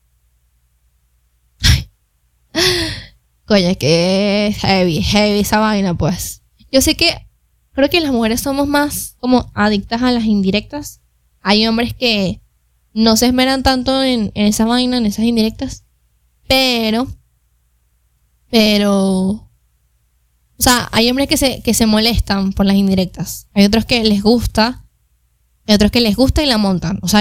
Coño, 3.45 3.67
es 3.67 3.77
que 3.79 4.47
es 4.47 4.59
heavy, 4.59 5.03
heavy 5.03 5.41
esa 5.41 5.59
vaina, 5.59 5.95
pues. 5.95 6.45
Yo 6.71 6.81
sé 6.81 6.95
que 6.95 7.29
creo 7.73 7.91
que 7.91 8.01
las 8.01 8.12
mujeres 8.12 8.43
somos 8.43 8.69
más 8.69 9.17
como 9.19 9.51
adictas 9.55 10.03
a 10.03 10.12
las 10.12 10.25
indirectas. 10.25 11.01
Hay 11.41 11.67
hombres 11.67 11.95
que 11.95 12.41
no 12.95 13.17
se 13.17 13.27
esmeran 13.27 13.65
tanto 13.65 14.05
en, 14.05 14.31
esa 14.37 14.67
vaina, 14.67 14.99
en 14.99 15.07
esas 15.07 15.25
indirectas. 15.25 15.85
Pero, 16.47 17.09
pero, 18.51 18.93
o 19.31 19.49
sea, 20.59 20.88
hay 20.93 21.11
hombres 21.11 21.27
que 21.27 21.37
se, 21.37 21.61
que 21.61 21.75
se 21.75 21.87
molestan 21.87 22.53
por 22.53 22.67
las 22.67 22.77
indirectas. 22.77 23.49
Hay 23.53 23.65
otros 23.65 23.85
que 23.85 24.05
les 24.05 24.23
gusta 24.23 24.82
hay 25.66 25.75
otros 25.75 25.90
que 25.90 26.01
les 26.01 26.16
gusta 26.16 26.42
y 26.42 26.46
la 26.46 26.59
montan. 26.59 26.98
O 27.03 27.09
sea, 27.09 27.20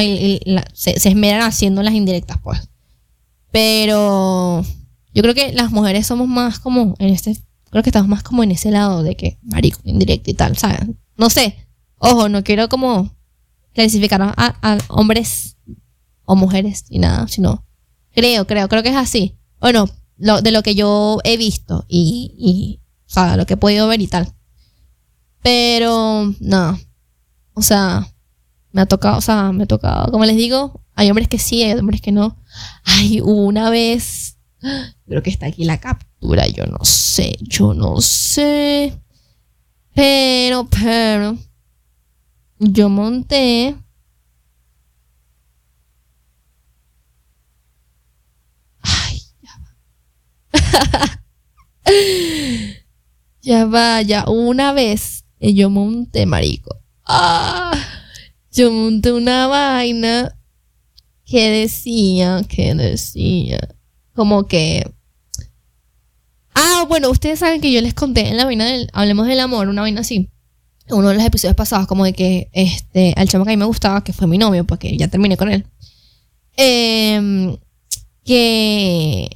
se, 0.74 1.10
esmeran 1.10 1.42
haciendo 1.42 1.84
las 1.84 1.94
indirectas, 1.94 2.38
pues. 2.42 2.70
Pero 3.52 4.66
yo 5.14 5.22
creo 5.22 5.36
que 5.36 5.54
las 5.54 5.72
mujeres 5.72 6.08
somos 6.08 6.28
más 6.28 6.60
como 6.60 6.96
en 7.00 7.10
este. 7.10 7.38
Creo 7.70 7.84
que 7.84 7.90
estamos 7.90 8.10
más 8.10 8.24
como 8.24 8.44
en 8.44 8.52
ese 8.52 8.72
lado 8.72 9.04
de 9.04 9.16
que 9.16 9.38
marico, 9.42 9.80
indirecto 9.84 10.32
y 10.32 10.34
tal, 10.34 10.58
¿sabes? 10.58 10.80
No 11.18 11.30
sé. 11.30 11.68
Ojo, 11.98 12.30
no 12.30 12.44
quiero 12.44 12.68
como 12.68 13.16
clasificar 13.74 14.22
a, 14.22 14.78
hombres 14.90 15.58
o 16.26 16.36
mujeres 16.36 16.86
y 16.90 17.00
nada, 17.00 17.28
sino 17.28 17.66
Creo, 18.14 18.46
creo, 18.46 18.68
creo 18.68 18.84
que 18.84 18.90
es 18.90 18.96
así. 18.96 19.38
Bueno, 19.62 19.88
de 20.18 20.52
lo 20.52 20.64
que 20.64 20.76
yo 20.76 21.20
he 21.24 21.38
visto 21.38 21.86
y, 21.88 22.34
y, 22.38 22.82
o 23.06 23.14
sea, 23.14 23.38
lo 23.38 23.46
que 23.46 23.54
he 23.54 23.58
podido 23.58 23.88
ver 23.88 24.02
y 24.02 24.08
tal. 24.08 24.34
Pero, 25.42 26.34
no. 26.40 26.80
O 27.54 27.62
sea, 27.62 28.12
me 28.72 28.82
ha 28.82 28.86
tocado, 28.86 29.18
o 29.18 29.22
sea, 29.22 29.52
me 29.52 29.64
ha 29.64 29.68
tocado. 29.68 30.12
Como 30.12 30.26
les 30.26 30.36
digo, 30.36 30.82
hay 30.96 31.10
hombres 31.10 31.28
que 31.28 31.40
sí, 31.40 31.64
hay 31.64 31.74
hombres 31.74 32.02
que 32.02 32.12
no. 32.12 32.38
Ay, 32.84 33.22
una 33.22 33.70
vez, 33.70 34.38
creo 35.06 35.24
que 35.24 35.30
está 35.30 35.48
aquí 35.48 35.64
la 35.64 35.80
captura, 35.80 36.48
yo 36.48 36.66
no 36.66 36.84
sé, 36.84 37.36
yo 37.42 37.74
no 37.74 38.02
sé. 38.02 38.98
Pero, 39.94 40.68
pero, 40.70 41.38
yo 42.60 42.90
monté. 42.90 43.76
Ay, 48.82 49.22
ya 49.42 49.52
va. 49.60 49.76
ya 53.42 53.66
va, 53.66 54.02
ya 54.02 54.26
una 54.30 54.72
vez 54.72 55.26
eh, 55.42 55.54
yo 55.54 55.70
monté, 55.70 56.26
marico. 56.26 56.78
Ah, 57.06 57.72
yo 58.52 58.72
monté 58.72 59.14
una 59.14 59.48
vaina 59.48 60.38
que 61.26 61.50
decía, 61.50 62.42
que 62.48 62.76
decía, 62.76 63.60
como 64.14 64.48
que... 64.48 64.92
Ah, 66.54 66.86
bueno, 66.88 67.10
ustedes 67.10 67.40
saben 67.40 67.62
que 67.62 67.72
yo 67.72 67.82
les 67.82 67.94
conté 67.94 68.28
en 68.28 68.38
la 68.38 68.46
vaina 68.46 68.66
del 68.66 68.90
Hablemos 68.92 69.28
del 69.28 69.40
Amor, 69.40 69.70
una 69.70 69.82
vaina 69.82 70.02
así. 70.02 70.30
Uno 70.90 71.10
de 71.10 71.16
los 71.16 71.24
episodios 71.24 71.56
pasados, 71.56 71.88
como 71.88 72.04
de 72.04 72.12
que 72.12 72.50
este, 72.52 73.14
al 73.16 73.30
chamo 73.30 73.46
que 73.46 73.52
a 73.52 73.54
mí 73.54 73.58
me 73.58 73.66
gustaba, 73.66 74.04
que 74.04 74.12
fue 74.12 74.28
mi 74.28 74.38
novio, 74.38 74.66
porque 74.66 74.98
ya 74.98 75.08
terminé 75.08 75.38
con 75.38 75.50
él. 75.50 75.66
em, 76.58 77.58
que 78.26 79.30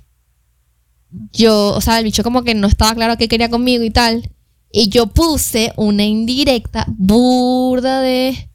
yo, 1.32 1.74
o 1.74 1.82
sea, 1.82 2.00
el 2.00 2.04
bicho 2.04 2.24
como 2.24 2.44
que 2.44 2.54
no 2.56 2.68
estaba 2.68 2.94
claro 2.96 3.18
qué 3.18 3.30
quería 3.30 3.50
conmigo 3.50 3.84
y 3.84 3.92
tal. 3.92 4.30
Y 4.72 4.90
yo 4.90 5.08
puse 5.08 5.72
una 5.78 6.04
indirecta, 6.04 6.86
burda 6.98 8.02
de 8.02 8.50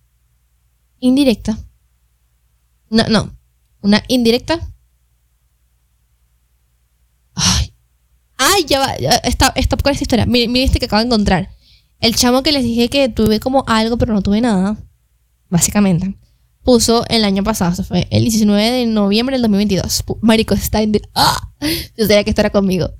indirecta. 1.00 1.58
No, 2.90 3.04
no. 3.08 3.36
Una 3.82 4.02
indirecta. 4.08 4.60
Ay. 7.34 7.74
Ay, 8.36 8.64
ya 8.66 8.80
va. 8.80 8.98
ya, 8.98 9.10
Stop, 9.24 9.52
stop 9.56 9.82
con 9.82 9.92
esta 9.92 10.04
historia. 10.04 10.26
Miren, 10.26 10.52
miren 10.52 10.66
este 10.66 10.78
que 10.78 10.86
acabo 10.86 11.00
de 11.00 11.06
encontrar. 11.06 11.50
El 12.00 12.16
chamo 12.16 12.42
que 12.42 12.52
les 12.52 12.64
dije 12.64 12.88
que 12.88 13.08
tuve 13.08 13.40
como 13.40 13.64
algo, 13.66 13.98
pero 13.98 14.14
no 14.14 14.22
tuve 14.22 14.40
nada. 14.40 14.76
Básicamente. 15.48 16.16
Puso 16.62 17.04
el 17.08 17.24
año 17.24 17.42
pasado. 17.42 17.82
Fue 17.84 18.06
el 18.10 18.22
19 18.24 18.62
de 18.70 18.86
noviembre 18.86 19.34
del 19.34 19.42
2022. 19.42 20.06
Pu- 20.06 20.18
Marico, 20.22 20.54
está 20.54 20.82
en... 20.82 20.92
¡Ah! 21.14 21.52
Yo 21.96 22.06
sabía 22.06 22.24
que 22.24 22.30
esto 22.30 22.42
era 22.42 22.50
conmigo. 22.50 22.90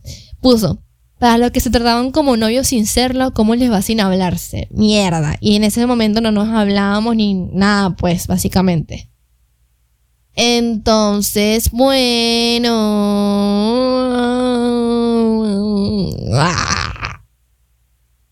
Puso. 0.40 0.82
Para 1.20 1.36
los 1.36 1.50
que 1.50 1.60
se 1.60 1.68
trataban 1.68 2.12
como 2.12 2.38
novios 2.38 2.68
sin 2.68 2.86
serlo, 2.86 3.34
¿cómo 3.34 3.54
les 3.54 3.70
va 3.70 3.82
sin 3.82 4.00
hablarse? 4.00 4.68
Mierda. 4.70 5.36
Y 5.38 5.54
en 5.54 5.64
ese 5.64 5.86
momento 5.86 6.22
no 6.22 6.32
nos 6.32 6.48
hablábamos 6.48 7.14
ni 7.14 7.34
nada, 7.34 7.94
pues, 7.94 8.26
básicamente. 8.26 9.10
Entonces, 10.32 11.70
bueno. 11.72 12.70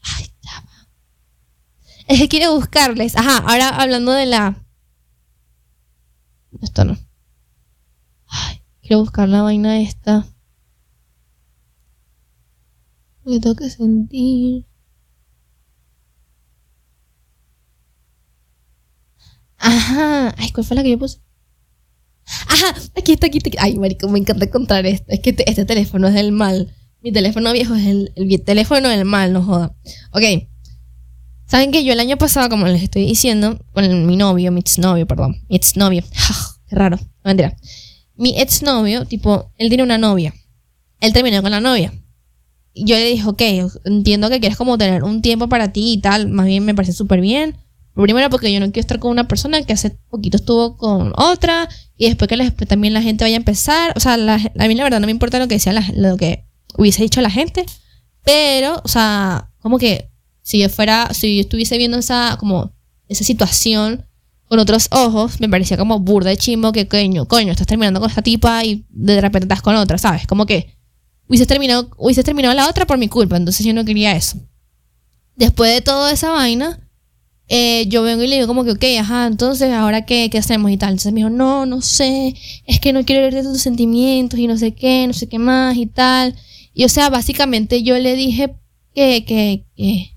Ay, 0.03 0.33
ya 0.41 0.61
va. 0.61 0.89
Es 2.07 2.19
que 2.21 2.29
quiero 2.29 2.55
buscarles. 2.55 3.17
Ajá, 3.17 3.37
ahora 3.47 3.69
hablando 3.69 4.13
de 4.13 4.25
la. 4.25 4.65
Esto 6.63 6.87
no. 6.87 6.97
Ay, 8.29 8.63
quiero 8.81 9.01
buscar 9.01 9.29
la 9.29 9.43
vaina 9.43 9.79
esta. 9.79 10.25
Me 13.29 13.39
tengo 13.41 13.55
que 13.55 13.71
sentir. 13.71 14.65
Ajá. 19.59 20.35
Ay, 20.37 20.51
¿cuál 20.53 20.65
fue 20.67 20.77
la 20.77 20.83
que 20.83 20.91
yo 20.91 20.99
puse? 20.99 21.19
Ajá, 22.49 22.75
aquí 22.97 23.13
está, 23.13 23.27
aquí 23.27 23.39
está. 23.39 23.51
Ay, 23.63 23.79
marico, 23.79 24.09
me 24.09 24.19
encanta 24.19 24.45
encontrar 24.45 24.87
esto. 24.87 25.07
Es 25.09 25.21
que 25.21 25.33
te- 25.33 25.49
este 25.49 25.65
teléfono 25.65 26.09
es 26.09 26.15
del 26.15 26.33
mal. 26.33 26.75
Mi 27.03 27.13
teléfono 27.13 27.53
viejo 27.53 27.75
es 27.75 27.87
el, 27.87 28.13
el 28.17 28.27
vie- 28.29 28.43
teléfono 28.45 28.89
del 28.89 29.05
mal, 29.05 29.33
no 29.33 29.43
joda. 29.43 29.75
Ok. 30.13 30.23
Saben 31.47 31.71
que 31.73 31.83
yo 31.85 31.93
el 31.95 32.01
año 32.01 32.19
pasado, 32.19 32.49
como 32.51 32.67
les 32.67 32.83
estoy 32.83 33.07
diciendo, 33.07 33.59
con 33.73 34.07
mi 34.07 34.17
novio, 34.17 34.53
mi 34.53 34.61
exnovio, 34.61 35.07
perdón, 35.07 35.37
mi 35.49 35.57
exnovio. 35.57 36.03
Qué 36.69 36.77
raro, 36.77 36.97
no 36.99 37.07
mentira. 37.25 37.57
Mi 38.17 38.39
exnovio, 38.39 39.07
tipo, 39.07 39.51
él 39.57 39.69
tiene 39.69 39.83
una 39.85 39.97
novia. 39.97 40.35
Él 41.01 41.13
terminó 41.15 41.41
con 41.41 41.51
la 41.53 41.61
novia. 41.61 41.93
Yo 42.75 42.97
le 42.97 43.07
dije, 43.07 43.27
ok, 43.27 43.43
entiendo 43.85 44.29
que 44.31 44.41
quieres 44.41 44.57
como 44.57 44.79
tener 44.79 45.03
un 45.05 45.21
tiempo 45.23 45.49
para 45.49 45.73
ti 45.73 45.93
y 45.95 46.01
tal. 46.01 46.29
Más 46.29 46.47
bien 46.47 46.65
me 46.65 46.75
parece 46.75 46.93
súper 46.93 47.21
bien. 47.21 47.57
Primero 47.95 48.31
porque 48.31 48.53
yo 48.53 48.61
no 48.61 48.67
quiero 48.67 48.81
estar 48.81 49.01
con 49.01 49.11
una 49.11 49.27
persona 49.27 49.61
que 49.65 49.73
hace 49.73 49.91
poquito 50.09 50.37
estuvo 50.37 50.77
con 50.77 51.13
otra 51.17 51.69
y 51.97 52.07
después 52.07 52.29
que 52.29 52.37
después 52.37 52.69
también 52.69 52.95
la 52.95 53.03
gente 53.03 53.25
vaya 53.25 53.35
a 53.37 53.39
empezar. 53.39 53.93
O 53.97 54.01
sea, 54.01 54.17
la- 54.17 54.35
a 54.57 54.69
mí 54.69 54.75
la 54.77 54.85
verdad 54.85 55.01
no 55.01 55.07
me 55.07 55.11
importa 55.11 55.41
lo 55.41 55.49
que 55.49 55.57
decía 55.57 55.73
lo 55.97 56.17
que 56.17 56.45
hubiese 56.77 57.03
dicho 57.03 57.21
la 57.21 57.31
gente. 57.31 57.67
Pero, 58.25 58.81
o 58.85 58.89
sea, 58.89 59.51
como 59.59 59.79
que 59.79 60.11
si 60.43 60.61
yo 60.61 60.69
fuera, 60.69 61.09
si 61.13 61.37
yo 61.37 61.41
estuviese 61.41 61.77
viendo 61.79 61.99
esa, 61.99 62.37
como, 62.39 62.73
esa 63.09 63.25
situación 63.25 64.05
con 64.47 64.61
otros 64.61 64.89
ojos, 64.93 65.41
me 65.41 65.49
parecía 65.49 65.77
como 65.77 65.99
burda 65.99 66.31
de 66.31 66.37
chimbo 66.37 66.73
que 66.73 66.87
coño, 66.89 67.27
coño, 67.27 67.51
estás 67.53 67.67
terminando 67.67 68.01
con 68.01 68.09
esta 68.09 68.23
tipa 68.23 68.65
y 68.65 68.87
de 68.91 69.21
repente 69.21 69.45
estás 69.45 69.61
con 69.63 69.75
otra, 69.77 69.99
¿sabes? 69.99 70.27
Como 70.27 70.47
que 70.47 70.78
hubieses 71.29 71.47
terminado, 71.47 71.91
terminado 72.25 72.55
la 72.55 72.69
otra 72.69 72.87
por 72.87 72.99
mi 72.99 73.09
culpa, 73.09 73.37
entonces 73.37 73.65
yo 73.65 73.73
no 73.73 73.85
quería 73.85 74.17
eso. 74.17 74.39
Después 75.37 75.73
de 75.73 75.81
toda 75.83 76.11
esa 76.11 76.31
vaina, 76.31 76.81
eh, 77.51 77.87
yo 77.89 78.03
vengo 78.03 78.23
y 78.23 78.27
le 78.27 78.37
digo 78.37 78.47
como 78.47 78.65
que, 78.65 78.73
ok, 78.73 78.85
ajá, 79.01 79.27
entonces 79.27 79.73
ahora 79.73 80.05
qué, 80.05 80.29
qué 80.31 80.39
hacemos 80.39 80.71
y 80.71 80.77
tal. 80.77 80.91
Entonces 80.91 81.13
me 81.13 81.21
dijo, 81.21 81.31
no, 81.31 81.65
no 81.65 81.81
sé, 81.81 82.35
es 82.67 82.81
que 82.81 82.93
no 82.93 83.05
quiero 83.05 83.23
leerte 83.23 83.43
tus 83.43 83.63
sentimientos 83.63 84.39
y 84.39 84.47
no 84.47 84.59
sé 84.59 84.73
qué, 84.73 85.07
no 85.07 85.13
sé 85.13 85.29
qué 85.29 85.39
más 85.39 85.77
y 85.77 85.87
tal. 85.87 86.35
Y 86.75 86.85
o 86.85 86.89
sea, 86.89 87.09
básicamente 87.09 87.83
yo 87.83 87.99
le 87.99 88.15
dije 88.17 88.55
que, 88.95 89.25
que, 89.25 89.65
que... 89.77 90.17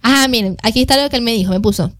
Ajá, 0.00 0.28
miren, 0.28 0.56
aquí 0.62 0.80
está 0.80 1.00
lo 1.02 1.08
que 1.08 1.16
él 1.16 1.22
me 1.22 1.32
dijo, 1.32 1.52
me 1.52 1.60
puso. 1.60 1.92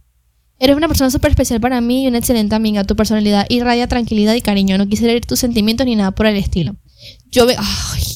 Eres 0.59 0.77
una 0.77 0.87
persona 0.87 1.11
súper 1.11 1.31
especial 1.31 1.61
para 1.61 1.81
mí 1.81 2.05
y 2.05 2.09
una 2.09 2.19
excelente 2.19 2.55
amiga. 2.55 2.85
Tu 2.85 2.95
personalidad 2.95 3.47
irradia 3.49 3.89
tranquilidad 3.89 4.35
y 4.35 4.43
cariño. 4.43 4.79
No 4.79 4.89
quise 4.89 5.07
leer 5.07 5.25
tus 5.27 5.41
sentimientos 5.41 5.87
ni 5.87 5.97
nada 5.97 6.13
por 6.13 6.27
el 6.27 6.37
estilo. 6.37 6.77
Yo 7.31 7.47
ve... 7.47 7.57
Ay. 7.59 8.12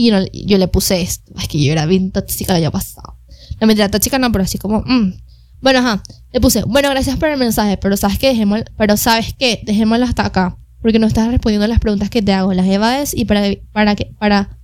Y 0.00 0.12
no- 0.12 0.24
yo 0.32 0.58
le 0.58 0.68
puse 0.68 1.00
esto. 1.00 1.32
Es 1.40 1.48
que 1.48 1.60
yo 1.60 1.72
era 1.72 1.84
bien 1.84 2.12
tóxica 2.12 2.52
el 2.56 2.62
año 2.62 2.70
pasado. 2.70 3.18
No 3.60 3.66
mentira, 3.66 3.88
tóxica 3.90 4.16
no, 4.20 4.30
pero 4.30 4.44
así 4.44 4.56
como... 4.56 4.82
mm. 4.86 5.12
Bueno, 5.60 5.80
ajá. 5.80 6.04
Le 6.32 6.40
puse, 6.40 6.62
bueno, 6.62 6.88
gracias 6.90 7.16
por 7.16 7.28
el 7.30 7.36
mensaje, 7.36 7.78
pero 7.78 7.96
sabes 7.96 8.16
que 8.16 8.28
dejemos, 8.28 8.60
pero 8.76 8.96
sabes 8.96 9.34
qué, 9.36 9.60
dejémoslo 9.64 10.04
hasta 10.04 10.24
acá. 10.26 10.56
Porque 10.80 11.00
no 11.00 11.08
estás 11.08 11.26
respondiendo 11.26 11.66
las 11.66 11.80
preguntas 11.80 12.10
que 12.10 12.22
te 12.22 12.32
hago, 12.32 12.54
las 12.54 12.66
evades 12.68 13.12
y 13.12 13.24
para, 13.24 13.42
para 13.72 13.96
que, 13.96 14.04
para... 14.20 14.60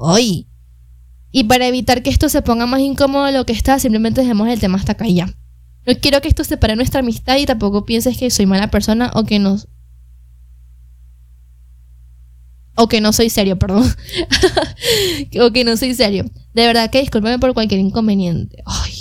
¡Ay! 0.00 0.48
Y 1.30 1.44
para 1.44 1.68
evitar 1.68 2.02
que 2.02 2.10
esto 2.10 2.28
se 2.28 2.42
ponga 2.42 2.66
más 2.66 2.80
incómodo 2.80 3.26
de 3.26 3.32
lo 3.32 3.46
que 3.46 3.52
está, 3.52 3.78
simplemente 3.78 4.22
dejemos 4.22 4.48
el 4.48 4.58
tema 4.58 4.76
hasta 4.78 4.92
acá 4.92 5.06
y 5.06 5.14
ya. 5.14 5.26
No 5.86 5.94
quiero 6.00 6.20
que 6.20 6.26
esto 6.26 6.42
separe 6.42 6.74
nuestra 6.74 6.98
amistad 6.98 7.36
y 7.36 7.46
tampoco 7.46 7.84
pienses 7.84 8.16
que 8.18 8.28
soy 8.30 8.46
mala 8.46 8.72
persona 8.72 9.12
o 9.14 9.22
que 9.22 9.38
no... 9.38 9.56
O 12.80 12.88
que 12.88 13.00
no 13.00 13.12
soy 13.12 13.28
serio, 13.28 13.58
perdón. 13.58 13.92
o 15.40 15.50
que 15.50 15.64
no 15.64 15.76
soy 15.76 15.94
serio. 15.94 16.24
De 16.54 16.64
verdad 16.64 16.90
que 16.90 17.00
discúlpame 17.00 17.40
por 17.40 17.52
cualquier 17.52 17.80
inconveniente. 17.80 18.62
Ay. 18.64 18.94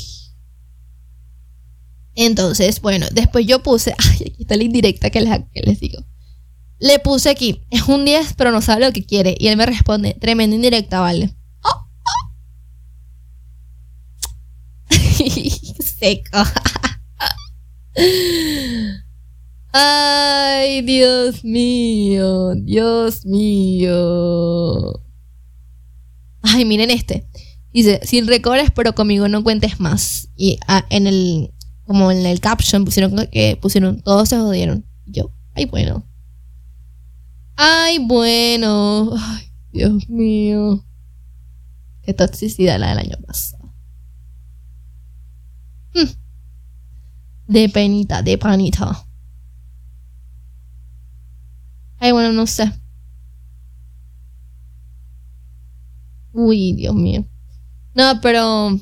Entonces, 2.15 2.81
bueno, 2.81 3.05
después 3.11 3.45
yo 3.45 3.61
puse... 3.61 3.93
Ay, 3.99 4.31
aquí 4.31 4.41
está 4.41 4.57
la 4.57 4.63
indirecta 4.63 5.11
que 5.11 5.21
les, 5.21 5.39
que 5.53 5.61
les 5.61 5.79
digo. 5.79 6.03
Le 6.79 6.97
puse 6.97 7.29
aquí, 7.29 7.65
es 7.69 7.83
un 7.83 8.03
10, 8.03 8.33
pero 8.33 8.51
no 8.51 8.63
sabe 8.63 8.83
lo 8.83 8.91
que 8.91 9.05
quiere. 9.05 9.35
Y 9.37 9.47
él 9.47 9.57
me 9.57 9.67
responde, 9.67 10.15
tremenda 10.19 10.55
indirecta, 10.55 10.99
vale. 10.99 11.35
Seco. 15.99 16.43
Ay, 19.73 20.81
Dios 20.81 21.43
mío, 21.43 22.55
Dios 22.55 23.25
mío. 23.25 25.01
Ay, 26.41 26.65
miren 26.65 26.91
este. 26.91 27.27
Dice, 27.73 27.99
sin 28.03 28.27
recobres, 28.27 28.71
pero 28.71 28.95
conmigo 28.95 29.27
no 29.27 29.43
cuentes 29.43 29.79
más. 29.79 30.29
Y 30.35 30.57
ah, 30.67 30.85
en 30.89 31.07
el, 31.07 31.53
como 31.85 32.11
en 32.11 32.25
el 32.25 32.39
caption 32.39 32.85
pusieron 32.85 33.27
que 33.31 33.57
pusieron, 33.61 34.01
todos 34.01 34.29
se 34.29 34.37
jodieron. 34.37 34.85
Yo, 35.05 35.31
ay, 35.53 35.65
bueno. 35.65 36.05
Ay, 37.55 37.99
bueno. 37.99 39.13
Ay, 39.17 39.51
Dios 39.71 40.09
mío. 40.09 40.83
Qué 42.03 42.13
toxicidad 42.13 42.79
la 42.79 42.89
del 42.89 42.99
año 42.99 43.17
pasado. 43.25 43.73
Mm. 45.93 47.51
De 47.51 47.69
penita, 47.69 48.21
de 48.21 48.37
panita. 48.37 49.06
Ay, 51.99 52.11
bueno, 52.11 52.31
no 52.31 52.45
sé. 52.47 52.71
Uy, 56.33 56.73
Dios 56.73 56.95
mío. 56.95 57.25
No, 57.95 58.21
pero. 58.21 58.79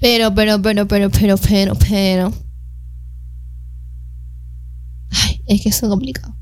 Pero, 0.00 0.34
pero, 0.34 0.60
pero, 0.62 0.86
pero, 0.86 1.08
pero, 1.10 1.36
pero, 1.38 1.74
pero. 1.74 2.32
Ay, 5.10 5.40
es 5.46 5.62
que 5.62 5.68
es 5.70 5.80
complicado. 5.80 6.34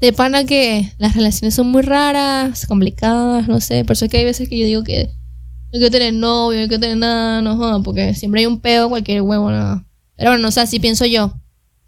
De 0.00 0.12
pana 0.12 0.44
que 0.44 0.92
las 0.98 1.16
relaciones 1.16 1.54
son 1.54 1.68
muy 1.70 1.82
raras, 1.82 2.66
complicadas, 2.66 3.48
no 3.48 3.60
sé. 3.60 3.84
Por 3.84 3.94
eso 3.94 4.04
es 4.04 4.10
que 4.10 4.18
hay 4.18 4.24
veces 4.24 4.48
que 4.48 4.58
yo 4.58 4.64
digo 4.64 4.84
que 4.84 5.06
no 5.72 5.72
quiero 5.72 5.90
tener 5.90 6.14
novio, 6.14 6.60
no 6.60 6.68
quiero 6.68 6.80
tener 6.80 6.96
nada, 6.98 7.42
no 7.42 7.56
jodan, 7.56 7.82
porque 7.82 8.14
siempre 8.14 8.40
hay 8.40 8.46
un 8.46 8.60
pedo, 8.60 8.88
cualquier 8.88 9.22
huevo, 9.22 9.50
nada. 9.50 9.84
Pero 10.16 10.30
bueno, 10.30 10.48
o 10.48 10.50
sea, 10.52 10.62
así 10.62 10.78
pienso 10.78 11.04
yo. 11.04 11.34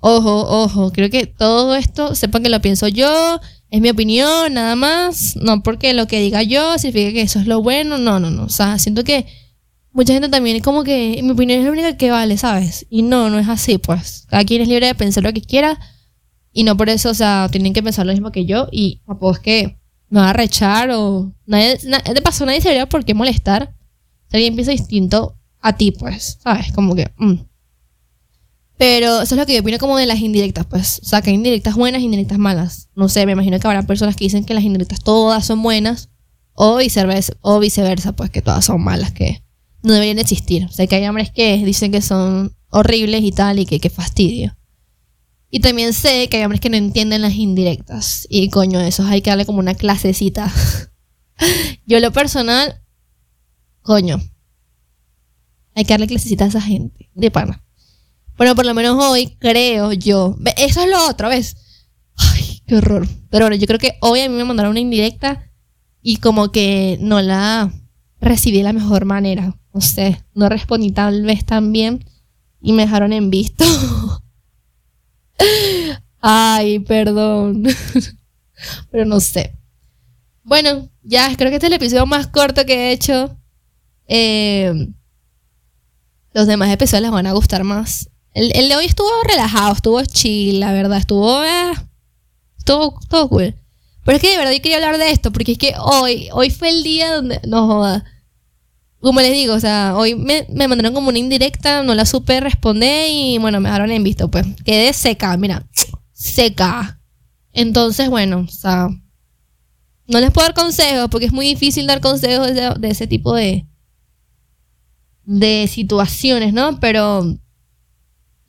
Ojo, 0.02 0.46
ojo, 0.62 0.92
creo 0.92 1.10
que 1.10 1.26
todo 1.26 1.74
esto, 1.76 2.14
sepan 2.14 2.42
que 2.42 2.48
lo 2.48 2.60
pienso 2.62 2.88
yo, 2.88 3.38
es 3.70 3.80
mi 3.82 3.90
opinión, 3.90 4.54
nada 4.54 4.74
más. 4.76 5.36
No 5.36 5.62
porque 5.62 5.92
lo 5.94 6.06
que 6.06 6.20
diga 6.20 6.42
yo 6.42 6.78
significa 6.78 7.12
que 7.12 7.22
eso 7.22 7.38
es 7.38 7.46
lo 7.46 7.62
bueno, 7.62 7.98
no, 7.98 8.18
no, 8.18 8.30
no. 8.30 8.44
O 8.44 8.48
sea, 8.48 8.78
siento 8.78 9.04
que 9.04 9.26
mucha 9.92 10.12
gente 10.14 10.28
también 10.30 10.56
es 10.56 10.62
como 10.62 10.84
que 10.84 11.20
mi 11.22 11.30
opinión 11.30 11.58
es 11.60 11.66
la 11.66 11.72
única 11.72 11.96
que 11.96 12.10
vale, 12.10 12.38
¿sabes? 12.38 12.86
Y 12.88 13.02
no, 13.02 13.28
no 13.28 13.38
es 13.38 13.48
así, 13.48 13.76
pues. 13.78 14.24
Cada 14.28 14.44
quien 14.44 14.62
es 14.62 14.68
libre 14.68 14.86
de 14.86 14.94
pensar 14.94 15.22
lo 15.22 15.32
que 15.34 15.42
quiera 15.42 15.78
y 16.52 16.64
no 16.64 16.76
por 16.76 16.88
eso, 16.88 17.10
o 17.10 17.14
sea, 17.14 17.48
tienen 17.50 17.72
que 17.74 17.82
pensar 17.82 18.06
lo 18.06 18.12
mismo 18.12 18.32
que 18.32 18.46
yo 18.46 18.68
y 18.72 19.02
tampoco 19.06 19.32
es 19.34 19.38
que 19.40 19.78
me 20.08 20.20
va 20.20 20.30
a 20.30 20.32
rechar 20.32 20.90
o... 20.92 21.32
Nadie, 21.46 21.78
na- 21.84 22.00
de 22.00 22.20
paso, 22.22 22.44
nadie 22.46 22.60
se 22.60 22.68
debería 22.68 22.88
por 22.88 23.04
qué 23.04 23.14
molestar 23.14 23.74
si 24.30 24.36
alguien 24.36 24.54
piensa 24.54 24.72
distinto 24.72 25.36
a 25.60 25.76
ti, 25.76 25.92
pues, 25.92 26.38
¿sabes? 26.42 26.72
Como 26.72 26.94
que... 26.94 27.10
mm. 27.18 27.34
Pero 28.80 29.20
eso 29.20 29.34
es 29.34 29.38
lo 29.38 29.44
que 29.44 29.52
yo 29.52 29.60
opino 29.60 29.76
como 29.76 29.98
de 29.98 30.06
las 30.06 30.20
indirectas, 30.20 30.64
pues. 30.64 31.02
O 31.02 31.06
sea, 31.06 31.20
que 31.20 31.28
hay 31.28 31.36
indirectas 31.36 31.74
buenas, 31.74 32.00
indirectas 32.00 32.38
malas. 32.38 32.88
No 32.94 33.10
sé, 33.10 33.26
me 33.26 33.32
imagino 33.32 33.60
que 33.60 33.66
habrá 33.66 33.82
personas 33.82 34.16
que 34.16 34.24
dicen 34.24 34.42
que 34.42 34.54
las 34.54 34.64
indirectas 34.64 35.00
todas 35.00 35.44
son 35.44 35.62
buenas. 35.62 36.08
O 36.54 36.78
viceversa, 36.78 37.34
o 37.42 37.58
viceversa, 37.60 38.12
pues 38.12 38.30
que 38.30 38.40
todas 38.40 38.64
son 38.64 38.82
malas, 38.82 39.12
que 39.12 39.44
no 39.82 39.92
deberían 39.92 40.18
existir. 40.18 40.64
O 40.64 40.72
sea, 40.72 40.86
que 40.86 40.96
hay 40.96 41.06
hombres 41.06 41.30
que 41.30 41.62
dicen 41.62 41.92
que 41.92 42.00
son 42.00 42.56
horribles 42.70 43.22
y 43.22 43.32
tal, 43.32 43.58
y 43.58 43.66
que, 43.66 43.80
que 43.80 43.90
fastidio. 43.90 44.56
Y 45.50 45.60
también 45.60 45.92
sé 45.92 46.30
que 46.30 46.38
hay 46.38 46.44
hombres 46.44 46.62
que 46.62 46.70
no 46.70 46.78
entienden 46.78 47.20
las 47.20 47.34
indirectas. 47.34 48.26
Y 48.30 48.48
coño, 48.48 48.80
eso 48.80 49.04
hay 49.04 49.20
que 49.20 49.28
darle 49.28 49.44
como 49.44 49.58
una 49.58 49.74
clasecita. 49.74 50.50
Yo 51.86 52.00
lo 52.00 52.12
personal, 52.12 52.80
coño. 53.82 54.22
Hay 55.74 55.84
que 55.84 55.92
darle 55.92 56.06
clasecita 56.06 56.46
a 56.46 56.48
esa 56.48 56.62
gente, 56.62 57.10
de 57.12 57.30
pana. 57.30 57.62
Bueno, 58.40 58.54
por 58.54 58.64
lo 58.64 58.72
menos 58.72 58.96
hoy 58.98 59.36
creo 59.38 59.92
yo. 59.92 60.34
Eso 60.56 60.80
es 60.80 60.88
lo 60.88 61.06
otro, 61.10 61.28
¿ves? 61.28 61.58
Ay, 62.16 62.62
qué 62.66 62.76
horror. 62.76 63.06
Pero 63.28 63.44
bueno, 63.44 63.56
yo 63.56 63.66
creo 63.66 63.78
que 63.78 63.98
hoy 64.00 64.20
a 64.20 64.30
mí 64.30 64.34
me 64.34 64.46
mandaron 64.46 64.70
una 64.70 64.80
indirecta 64.80 65.52
y 66.00 66.16
como 66.16 66.50
que 66.50 66.96
no 67.02 67.20
la 67.20 67.70
recibí 68.18 68.56
de 68.56 68.62
la 68.62 68.72
mejor 68.72 69.04
manera. 69.04 69.58
No 69.74 69.82
sé, 69.82 70.24
no 70.32 70.48
respondí 70.48 70.90
tal 70.90 71.20
vez 71.20 71.44
tan 71.44 71.70
bien 71.70 72.02
y 72.62 72.72
me 72.72 72.86
dejaron 72.86 73.12
en 73.12 73.28
visto. 73.28 73.62
Ay, 76.22 76.78
perdón. 76.78 77.64
Pero 78.90 79.04
no 79.04 79.20
sé. 79.20 79.54
Bueno, 80.44 80.88
ya 81.02 81.36
creo 81.36 81.50
que 81.50 81.56
este 81.56 81.66
es 81.66 81.72
el 81.72 81.76
episodio 81.76 82.06
más 82.06 82.28
corto 82.28 82.64
que 82.64 82.88
he 82.88 82.92
hecho. 82.92 83.36
Eh, 84.06 84.88
los 86.32 86.46
demás 86.46 86.70
episodios 86.70 87.02
les 87.02 87.10
van 87.10 87.26
a 87.26 87.32
gustar 87.32 87.64
más. 87.64 88.09
El, 88.34 88.54
el 88.56 88.68
de 88.68 88.76
hoy 88.76 88.86
estuvo 88.86 89.10
relajado, 89.28 89.72
estuvo 89.74 90.04
chill, 90.04 90.60
la 90.60 90.72
verdad, 90.72 90.98
estuvo. 90.98 91.42
eh, 91.44 91.72
estuvo, 92.58 92.98
estuvo 93.00 93.28
cool. 93.28 93.54
Pero 94.04 94.16
es 94.16 94.22
que 94.22 94.30
de 94.30 94.38
verdad 94.38 94.52
yo 94.52 94.62
quería 94.62 94.76
hablar 94.76 94.98
de 94.98 95.10
esto, 95.10 95.32
porque 95.32 95.52
es 95.52 95.58
que 95.58 95.74
hoy, 95.78 96.28
hoy 96.32 96.50
fue 96.50 96.70
el 96.70 96.82
día 96.82 97.14
donde. 97.14 97.40
No 97.46 97.66
joda. 97.66 98.04
Como 99.00 99.20
les 99.20 99.32
digo, 99.32 99.54
o 99.54 99.60
sea, 99.60 99.94
hoy 99.96 100.14
me, 100.14 100.46
me 100.50 100.68
mandaron 100.68 100.92
como 100.92 101.08
una 101.08 101.18
indirecta, 101.18 101.82
no 101.82 101.94
la 101.94 102.04
supe 102.04 102.38
responder 102.40 103.08
y 103.10 103.38
bueno, 103.38 103.58
me 103.60 103.68
dejaron 103.68 103.90
en 103.90 104.04
visto, 104.04 104.30
pues. 104.30 104.46
Quedé 104.64 104.92
seca, 104.92 105.36
mira, 105.36 105.66
seca. 106.12 107.00
Entonces, 107.52 108.10
bueno, 108.10 108.44
o 108.46 108.52
sea, 108.52 108.88
no 110.06 110.20
les 110.20 110.30
puedo 110.30 110.46
dar 110.46 110.54
consejos 110.54 111.08
porque 111.10 111.26
es 111.26 111.32
muy 111.32 111.46
difícil 111.46 111.86
dar 111.86 112.00
consejos 112.00 112.48
de, 112.54 112.74
de 112.78 112.88
ese 112.90 113.06
tipo 113.06 113.34
de, 113.34 113.66
de 115.24 115.66
situaciones, 115.68 116.52
¿no? 116.52 116.78
Pero 116.80 117.38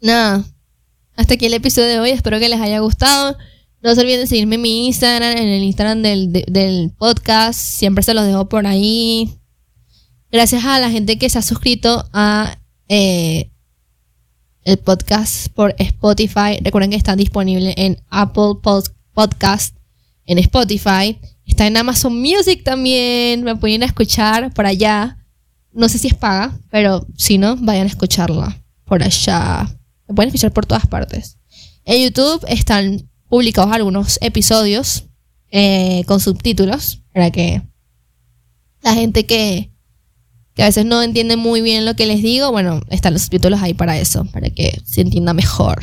nada, 0.02 0.44
hasta 1.16 1.34
aquí 1.36 1.46
el 1.46 1.54
episodio 1.54 1.88
de 1.90 2.00
hoy. 2.00 2.10
Espero 2.12 2.40
que 2.40 2.50
les 2.50 2.60
haya 2.60 2.80
gustado. 2.80 3.38
No 3.82 3.96
se 3.96 4.02
olviden 4.02 4.22
de 4.22 4.28
seguirme 4.28 4.56
en 4.56 4.62
mi 4.62 4.88
Instagram, 4.88 5.38
en 5.38 5.48
el 5.48 5.64
Instagram 5.64 6.02
del, 6.02 6.32
de- 6.32 6.46
del 6.48 6.92
podcast. 6.98 7.60
Siempre 7.60 8.04
se 8.04 8.14
los 8.14 8.26
dejo 8.26 8.48
por 8.48 8.68
ahí. 8.68 9.34
Gracias 10.32 10.64
a 10.66 10.80
la 10.80 10.90
gente 10.92 11.18
que 11.18 11.30
se 11.30 11.40
ha 11.40 11.42
suscrito 11.42 12.06
a 12.14 12.58
eh, 12.88 13.50
el 14.64 14.78
podcast 14.78 15.48
por 15.50 15.74
Spotify. 15.80 16.60
Recuerden 16.62 16.92
que 16.92 16.96
está 16.98 17.16
disponible 17.16 17.74
en 17.78 17.98
Apple 18.10 18.54
Pod- 18.62 18.94
Podcast, 19.14 19.76
en 20.26 20.38
Spotify. 20.38 21.20
Está 21.46 21.66
en 21.68 21.76
Amazon 21.76 22.20
Music 22.22 22.64
también. 22.64 23.44
Me 23.44 23.56
pueden 23.56 23.84
escuchar 23.84 24.54
por 24.54 24.66
allá. 24.68 25.18
No 25.74 25.90
sé 25.90 25.98
si 25.98 26.08
es 26.08 26.14
paga, 26.14 26.58
pero 26.70 27.06
si 27.18 27.38
no, 27.38 27.56
vayan 27.58 27.86
a 27.88 27.90
escucharla 27.90 28.62
por 28.86 29.02
allá. 29.04 29.68
Me 30.12 30.16
pueden 30.16 30.28
escuchar 30.28 30.52
por 30.52 30.66
todas 30.66 30.88
partes. 30.88 31.38
En 31.86 32.04
YouTube 32.04 32.44
están 32.50 33.10
publicados 33.30 33.72
algunos 33.72 34.20
episodios 34.22 35.06
eh, 35.52 36.04
con 36.06 36.20
subtítulos 36.20 37.02
para 37.14 37.32
que 37.32 37.62
la 38.84 38.94
gente 38.94 39.26
que, 39.26 39.72
a 40.58 40.66
veces 40.66 40.84
no 40.84 41.02
entiende 41.02 41.38
muy 41.38 41.62
bien 41.62 41.86
lo 41.86 41.96
que 41.96 42.06
les 42.06 42.22
digo, 42.22 42.52
bueno, 42.52 42.82
están 42.90 43.14
los 43.14 43.22
subtítulos 43.22 43.62
ahí 43.62 43.74
para 43.74 43.98
eso, 43.98 44.26
para 44.34 44.50
que 44.50 44.82
se 44.84 45.00
entienda 45.00 45.34
mejor. 45.34 45.82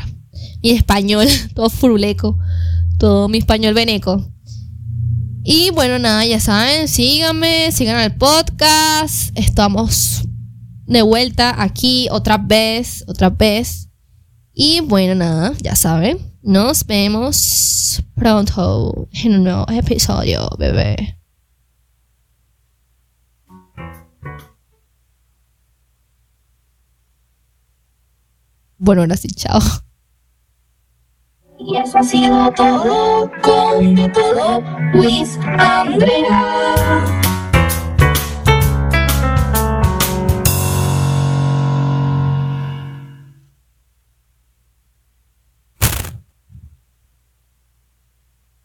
Mi 0.62 0.70
español, 0.72 1.26
todo 1.54 1.70
furuleco, 1.70 2.38
todo 2.98 3.30
mi 3.30 3.38
español 3.38 3.72
veneco. 3.72 4.30
Y 5.42 5.70
bueno, 5.70 5.98
nada, 5.98 6.26
ya 6.26 6.38
saben, 6.38 6.86
síganme, 6.86 7.72
sigan 7.72 7.96
al 7.96 8.14
podcast. 8.16 9.30
Estamos 9.38 10.24
de 10.84 11.00
vuelta 11.00 11.62
aquí 11.62 12.08
otra 12.10 12.36
vez, 12.36 13.04
otra 13.08 13.30
vez. 13.30 13.87
Y 14.60 14.80
bueno, 14.80 15.14
nada, 15.14 15.52
ya 15.62 15.76
saben, 15.76 16.18
nos 16.42 16.84
vemos 16.84 18.02
pronto 18.16 19.06
en 19.12 19.36
un 19.36 19.44
nuevo 19.44 19.64
episodio, 19.68 20.50
bebé. 20.58 21.16
Bueno, 28.78 29.02
ahora 29.02 29.16
sí, 29.16 29.28
chao. 29.28 29.60
Y 31.60 31.76
eso 31.76 31.98
ha 31.98 32.02
sido 32.02 32.52
todo 32.56 33.30
con 33.40 33.94
de 33.94 34.08
todo, 34.08 34.60
Luis 34.92 35.38
Andrea. 35.56 37.27